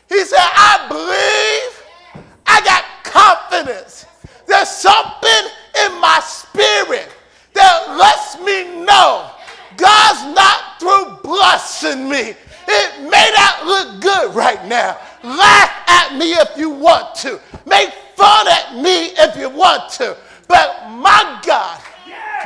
He 0.08 0.24
said, 0.24 0.38
I 0.38 0.86
believe, 0.88 2.24
I 2.46 2.60
got 2.62 2.84
confidence. 3.04 4.06
There's 4.46 4.68
something 4.68 5.50
in 5.84 6.00
my 6.00 6.20
spirit 6.24 7.08
that 7.54 7.96
lets 7.98 8.38
me 8.38 8.84
know 8.84 9.30
God's 9.76 10.34
not 10.34 10.80
through 10.80 11.18
blessing 11.22 12.08
me. 12.08 12.34
It 12.68 13.10
may 13.10 13.30
not 13.34 13.66
look 13.66 14.00
good 14.00 14.34
right 14.34 14.64
now. 14.66 14.98
Laugh 15.22 15.70
at 15.88 16.16
me 16.16 16.32
if 16.32 16.56
you 16.56 16.70
want 16.70 17.14
to. 17.16 17.40
Make 17.66 17.90
fun 18.16 18.48
at 18.48 18.76
me 18.76 19.12
if 19.18 19.36
you 19.36 19.50
want 19.50 19.90
to. 19.94 20.16
But 20.48 20.88
my 20.90 21.40
God, 21.44 21.80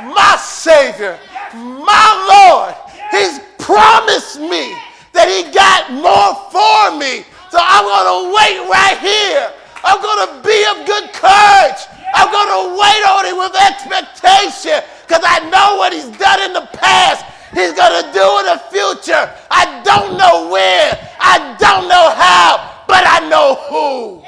my 0.03 0.37
Savior, 0.37 1.19
my 1.53 2.07
Lord, 2.29 2.75
He's 3.11 3.39
promised 3.57 4.39
me 4.39 4.73
that 5.13 5.27
He 5.29 5.51
got 5.51 5.91
more 5.91 6.33
for 6.49 6.97
me. 6.97 7.25
So 7.51 7.59
I'm 7.59 7.83
going 7.83 8.09
to 8.09 8.19
wait 8.31 8.57
right 8.69 8.97
here. 9.03 9.51
I'm 9.83 10.01
going 10.01 10.21
to 10.23 10.31
be 10.45 10.57
of 10.71 10.85
good 10.85 11.11
courage. 11.13 11.81
I'm 12.13 12.31
going 12.31 12.51
to 12.51 12.63
wait 12.79 13.01
on 13.07 13.25
him 13.25 13.37
with 13.39 13.55
expectation 13.55 14.83
because 15.07 15.23
I 15.23 15.43
know 15.49 15.77
what 15.77 15.93
he's 15.93 16.07
done 16.17 16.41
in 16.43 16.53
the 16.53 16.67
past. 16.73 17.25
He's 17.53 17.73
going 17.73 18.03
to 18.03 18.13
do 18.13 18.25
in 18.39 18.45
the 18.45 18.61
future. 18.71 19.29
I 19.49 19.81
don't 19.83 20.17
know 20.17 20.49
when. 20.49 20.97
I 21.19 21.55
don't 21.59 21.87
know 21.87 22.09
how, 22.15 22.83
but 22.87 23.03
I 23.05 23.27
know 23.27 23.55
who. 23.69 24.23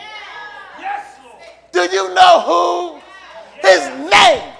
Do 1.71 1.81
you 1.91 2.13
know 2.13 2.41
who? 2.41 2.99
His 3.67 3.87
name 4.11 4.53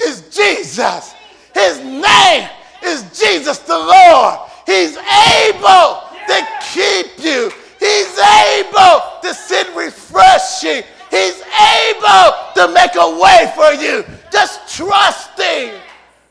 is 0.00 0.34
Jesus. 0.34 1.14
His 1.52 1.78
name 1.78 2.48
is 2.82 3.02
Jesus 3.18 3.58
the 3.58 3.76
Lord. 3.76 4.38
He's 4.66 4.96
able 4.96 6.02
to 6.28 6.46
keep 6.72 7.18
you. 7.22 7.50
He's 7.78 8.18
able 8.18 9.02
to 9.22 9.34
send 9.34 9.76
refreshing. 9.76 10.82
He's 11.10 11.42
able 11.42 12.32
to 12.54 12.72
make 12.72 12.94
a 12.94 13.18
way 13.20 13.52
for 13.54 13.72
you. 13.72 14.04
Just 14.32 14.74
trust 14.76 15.38
Him. 15.38 15.80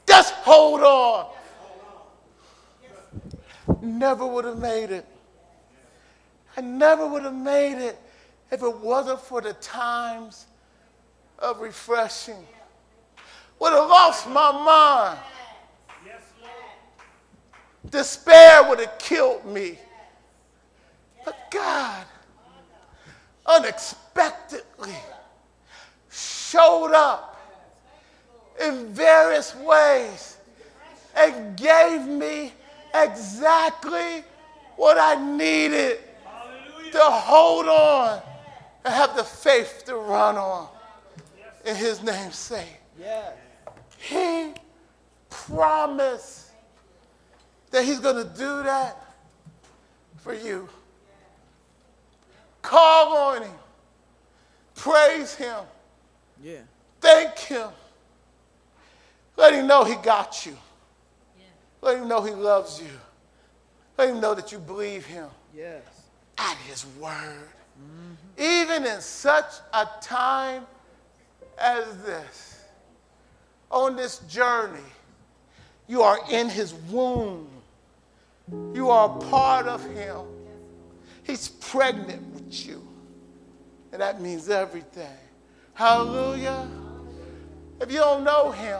Just 0.07 0.33
hold 0.35 0.81
on. 0.81 1.34
Never 3.85 4.25
would 4.25 4.45
have 4.45 4.57
made 4.57 4.89
it. 4.89 5.05
I 6.57 6.61
never 6.61 7.07
would 7.07 7.23
have 7.23 7.35
made 7.35 7.77
it 7.77 7.99
if 8.49 8.63
it 8.63 8.77
wasn't 8.79 9.21
for 9.21 9.41
the 9.41 9.53
times 9.53 10.47
of 11.37 11.59
refreshing. 11.59 12.47
Would 13.59 13.73
have 13.73 13.87
lost 13.87 14.27
my 14.27 14.51
mind. 14.51 15.19
Despair 17.91 18.67
would 18.67 18.79
have 18.79 18.97
killed 18.97 19.45
me. 19.45 19.77
But 21.23 21.37
God 21.51 22.05
unexpectedly 23.45 24.95
showed 26.09 26.93
up 26.93 27.39
in 28.59 28.87
various 28.87 29.55
ways 29.55 30.37
and 31.15 31.55
gave 31.55 32.07
me 32.07 32.51
exactly 33.03 34.23
what 34.75 34.97
I 34.97 35.15
needed 35.15 35.99
to 36.91 36.99
hold 36.99 37.67
on 37.67 38.21
and 38.83 38.93
have 38.93 39.15
the 39.15 39.23
faith 39.23 39.83
to 39.85 39.95
run 39.95 40.37
on 40.37 40.67
in 41.65 41.75
his 41.75 42.01
name's 42.03 42.35
sake. 42.35 42.79
Yeah. 42.99 43.31
He 43.97 44.53
promised 45.29 46.51
that 47.71 47.83
he's 47.83 47.99
going 47.99 48.15
to 48.15 48.33
do 48.37 48.63
that 48.63 48.97
for 50.17 50.33
you. 50.33 50.69
Call 52.61 53.17
on 53.17 53.43
him. 53.43 53.51
Praise 54.75 55.35
him. 55.35 55.57
Yeah. 56.43 56.59
Thank 57.01 57.37
him. 57.39 57.69
Let 59.37 59.53
him 59.53 59.67
know 59.67 59.83
he 59.83 59.95
got 59.95 60.45
you. 60.45 60.57
Let 61.81 61.97
him 61.97 62.07
know 62.07 62.21
he 62.21 62.33
loves 62.33 62.79
you. 62.81 62.89
Let 63.97 64.09
him 64.09 64.19
know 64.19 64.33
that 64.35 64.51
you 64.51 64.59
believe 64.59 65.05
him 65.05 65.29
Yes. 65.53 65.83
at 66.37 66.57
his 66.67 66.85
word. 66.99 67.49
Even 68.37 68.85
in 68.85 69.01
such 69.01 69.53
a 69.73 69.87
time 70.01 70.65
as 71.57 71.85
this, 72.03 72.63
on 73.69 73.95
this 73.95 74.19
journey, 74.19 74.79
you 75.87 76.01
are 76.01 76.19
in 76.29 76.49
his 76.49 76.73
womb. 76.73 77.47
You 78.73 78.89
are 78.89 79.17
a 79.17 79.21
part 79.29 79.67
of 79.67 79.83
him. 79.89 80.21
He's 81.23 81.47
pregnant 81.47 82.33
with 82.33 82.65
you. 82.65 82.85
And 83.91 84.01
that 84.01 84.21
means 84.21 84.49
everything. 84.49 85.17
Hallelujah. 85.73 86.67
If 87.81 87.91
you 87.91 87.97
don't 87.99 88.23
know 88.23 88.51
him, 88.51 88.79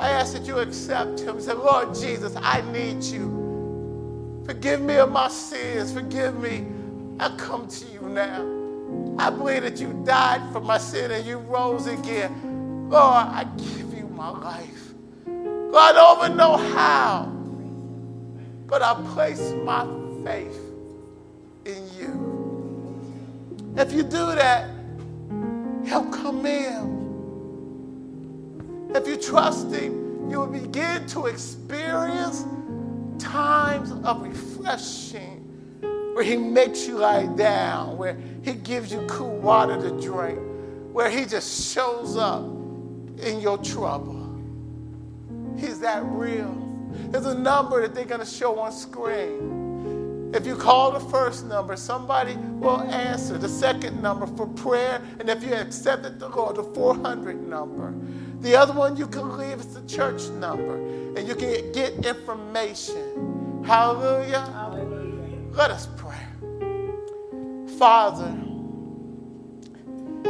I 0.00 0.10
ask 0.12 0.32
that 0.32 0.46
you 0.46 0.58
accept 0.58 1.20
him. 1.20 1.40
Say, 1.42 1.52
Lord 1.52 1.94
Jesus, 1.94 2.34
I 2.36 2.62
need 2.72 3.02
you. 3.04 4.42
Forgive 4.46 4.80
me 4.80 4.96
of 4.96 5.12
my 5.12 5.28
sins. 5.28 5.92
Forgive 5.92 6.40
me. 6.40 6.66
I 7.20 7.28
come 7.36 7.68
to 7.68 7.84
you 7.92 8.00
now. 8.08 8.60
I 9.18 9.28
believe 9.28 9.62
that 9.62 9.78
you 9.78 9.92
died 10.06 10.40
for 10.52 10.60
my 10.60 10.78
sin 10.78 11.10
and 11.10 11.26
you 11.26 11.36
rose 11.38 11.86
again. 11.86 12.88
Lord, 12.88 13.26
I 13.26 13.44
give 13.58 13.94
you 13.94 14.08
my 14.08 14.30
life. 14.30 14.94
Lord, 15.26 15.76
I 15.76 15.92
don't 15.92 16.24
even 16.24 16.36
know 16.38 16.56
how, 16.56 17.30
but 18.66 18.82
I 18.82 18.94
place 19.14 19.52
my 19.64 19.86
faith 20.24 20.58
in 21.66 21.88
you. 21.98 22.40
If 23.76 23.92
you 23.92 24.02
do 24.02 24.34
that, 24.34 24.70
He'll 25.84 26.10
come 26.10 26.46
in. 26.46 26.99
If 28.94 29.06
you 29.06 29.16
trust 29.16 29.72
Him, 29.72 30.28
you 30.30 30.40
will 30.40 30.46
begin 30.46 31.06
to 31.08 31.26
experience 31.26 32.44
times 33.18 33.92
of 33.92 34.22
refreshing 34.22 35.40
where 36.14 36.24
He 36.24 36.36
makes 36.36 36.86
you 36.86 36.98
lie 36.98 37.26
down, 37.26 37.96
where 37.96 38.18
He 38.42 38.52
gives 38.54 38.92
you 38.92 39.06
cool 39.08 39.38
water 39.38 39.80
to 39.80 40.00
drink, 40.00 40.38
where 40.92 41.08
He 41.08 41.24
just 41.24 41.72
shows 41.72 42.16
up 42.16 42.44
in 43.22 43.40
your 43.40 43.58
trouble. 43.58 44.16
He's 45.56 45.78
that 45.80 46.02
real. 46.04 46.56
There's 47.10 47.26
a 47.26 47.38
number 47.38 47.82
that 47.82 47.94
they're 47.94 48.04
going 48.04 48.20
to 48.20 48.26
show 48.26 48.58
on 48.58 48.72
screen. 48.72 49.59
If 50.32 50.46
you 50.46 50.54
call 50.54 50.92
the 50.92 51.00
first 51.00 51.44
number, 51.46 51.76
somebody 51.76 52.36
will 52.36 52.82
answer. 52.82 53.36
The 53.36 53.48
second 53.48 54.00
number 54.00 54.26
for 54.26 54.46
prayer, 54.46 55.02
and 55.18 55.28
if 55.28 55.42
you 55.42 55.54
accepted 55.54 56.20
the 56.20 56.28
Lord, 56.28 56.56
the 56.56 56.62
400 56.62 57.48
number. 57.48 57.92
The 58.40 58.54
other 58.54 58.72
one 58.72 58.96
you 58.96 59.06
can 59.06 59.36
leave 59.36 59.58
is 59.58 59.74
the 59.74 59.86
church 59.88 60.28
number, 60.28 60.76
and 61.16 61.26
you 61.26 61.34
can 61.34 61.72
get 61.72 62.06
information. 62.06 63.62
Hallelujah. 63.64 64.40
Hallelujah. 64.52 65.38
Let 65.50 65.70
us 65.72 65.88
pray. 65.96 66.16
Father, 67.76 68.32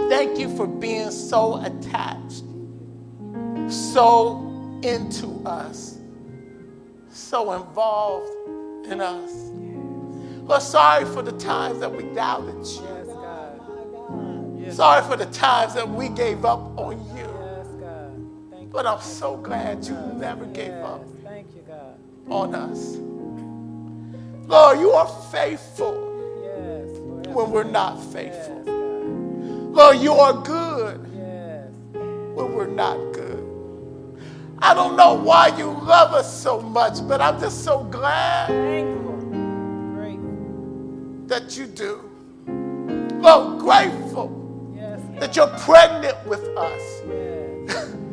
thank 0.08 0.38
you 0.38 0.48
for 0.56 0.66
being 0.66 1.10
so 1.10 1.62
attached, 1.62 2.42
so 3.68 4.80
into 4.82 5.42
us, 5.44 5.98
so 7.10 7.52
involved 7.52 8.30
in 8.86 9.00
us. 9.00 9.50
Lord, 10.50 10.62
sorry 10.62 11.04
for 11.04 11.22
the 11.22 11.30
times 11.38 11.78
that 11.78 11.94
we 11.94 12.02
doubted 12.12 12.56
you. 12.66 12.82
Yes, 12.82 13.06
God. 13.06 14.60
Yes, 14.60 14.74
Sorry 14.76 15.02
for 15.08 15.16
the 15.16 15.26
times 15.26 15.74
that 15.74 15.88
we 15.88 16.08
gave 16.08 16.44
up 16.44 16.76
on 16.76 16.98
you. 17.16 17.22
yes, 17.22 17.68
God. 17.78 18.26
Thank. 18.50 18.72
But 18.72 18.84
I'm 18.84 19.00
so 19.00 19.36
glad 19.36 19.84
you 19.84 19.94
never 20.16 20.46
gave 20.46 20.72
up 20.72 21.04
Thank 21.22 21.54
you, 21.54 21.62
God. 21.68 21.94
on 22.28 22.56
us. 22.56 22.96
Lord, 24.48 24.80
you 24.80 24.90
are 24.90 25.06
faithful 25.30 25.94
Yes. 26.42 26.88
when 27.28 27.52
we're 27.52 27.62
not 27.62 28.02
faithful. 28.02 28.60
Lord, 29.70 29.98
you 29.98 30.14
are 30.14 30.32
good 30.32 31.06
Yes. 31.16 31.70
when 32.34 32.54
we're 32.56 32.66
not 32.66 32.96
good. 33.12 34.18
I 34.60 34.74
don't 34.74 34.96
know 34.96 35.14
why 35.14 35.46
you 35.56 35.66
love 35.66 36.12
us 36.12 36.42
so 36.42 36.58
much, 36.60 37.06
but 37.06 37.20
I'm 37.20 37.38
just 37.38 37.62
so 37.62 37.84
glad. 37.84 38.50
That 41.30 41.56
you 41.56 41.66
do. 41.66 42.10
Lord, 43.22 43.60
grateful 43.60 44.72
Yes. 44.76 45.00
that 45.20 45.36
you're 45.36 45.46
pregnant 45.60 46.16
with 46.26 46.44
us. 46.56 46.82
Yes. 47.08 47.94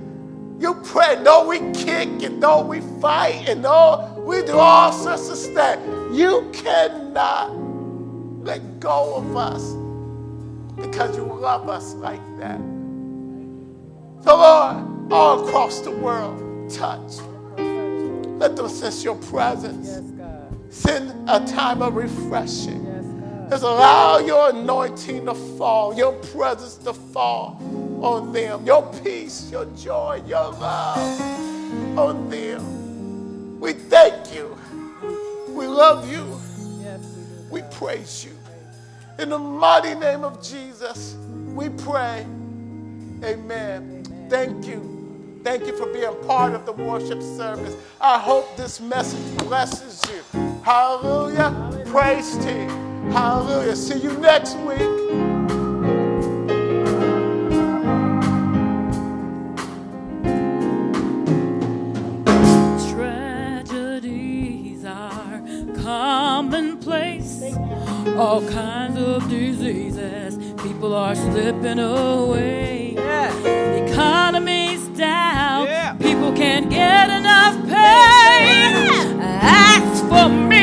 You 0.59 0.73
pray, 0.73 1.21
though 1.23 1.47
we 1.47 1.59
kick 1.71 2.09
and 2.23 2.41
though 2.41 2.63
we 2.65 2.81
fight 2.99 3.47
and 3.47 3.63
though 3.63 4.11
we 4.25 4.41
do 4.41 4.57
all 4.57 4.91
sorts 4.91 5.29
of 5.29 5.37
stuff, 5.37 5.79
you 6.11 6.49
cannot 6.51 7.51
let 8.43 8.79
go 8.79 9.15
of 9.17 9.37
us 9.37 9.61
because 10.75 11.15
you 11.15 11.23
love 11.25 11.69
us 11.69 11.93
like 11.93 12.21
that. 12.39 12.59
So, 14.23 14.35
Lord, 14.35 15.13
all 15.13 15.47
across 15.47 15.79
the 15.81 15.91
world, 15.91 16.71
touch. 16.71 17.17
Let 18.39 18.55
them 18.55 18.67
sense 18.67 19.03
your 19.03 19.15
presence. 19.15 19.87
Yes, 19.87 19.99
God. 20.17 20.73
Send 20.73 21.29
a 21.29 21.45
time 21.45 21.83
of 21.83 21.95
refreshing. 21.95 22.86
Just 23.49 23.63
allow 23.63 24.17
your 24.19 24.49
anointing 24.49 25.25
to 25.25 25.33
fall, 25.33 25.93
your 25.93 26.13
presence 26.13 26.75
to 26.77 26.93
fall 26.93 27.61
on 28.03 28.33
them, 28.33 28.65
your 28.65 28.83
peace, 29.03 29.49
your 29.49 29.65
joy, 29.67 30.21
your 30.27 30.51
love 30.51 31.21
on 31.97 32.29
them. 32.29 33.59
We 33.59 33.73
thank 33.73 34.35
you. 34.35 34.57
We 35.49 35.65
love 35.65 36.11
you. 36.11 36.39
We 37.49 37.61
praise 37.71 38.25
you. 38.25 38.37
In 39.17 39.29
the 39.29 39.39
mighty 39.39 39.95
name 39.95 40.23
of 40.23 40.43
Jesus, 40.43 41.15
we 41.55 41.69
pray. 41.69 42.25
Amen. 43.23 44.03
Thank 44.29 44.67
you. 44.67 45.39
Thank 45.43 45.65
you 45.65 45.75
for 45.77 45.87
being 45.87 46.13
part 46.27 46.53
of 46.53 46.65
the 46.65 46.73
worship 46.73 47.21
service. 47.23 47.75
I 48.01 48.19
hope 48.19 48.57
this 48.57 48.81
message 48.81 49.37
blesses 49.37 50.03
you. 50.11 50.41
Hallelujah. 50.63 51.83
Praise 51.85 52.37
to 52.39 52.51
you. 52.51 52.86
Hallelujah. 53.11 53.75
See 53.75 53.99
you 53.99 54.13
next 54.17 54.55
week. 54.59 54.77
Tragedies 62.91 64.85
are 64.85 65.41
commonplace. 65.83 67.43
all 68.17 68.41
kinds 68.49 68.99
of 68.99 69.29
diseases. 69.29 70.37
People 70.61 70.95
are 70.95 71.15
slipping 71.15 71.79
away. 71.79 72.93
Yeah. 72.95 73.31
The 73.43 73.91
economy's 73.91 74.87
down. 74.89 75.67
Yeah. 75.67 75.93
People 75.93 76.33
can't 76.33 76.69
get 76.69 77.09
enough 77.09 77.55
pay. 77.65 77.73
Yeah. 77.73 79.19
Ask 79.21 80.03
for 80.09 80.29
me. 80.29 80.56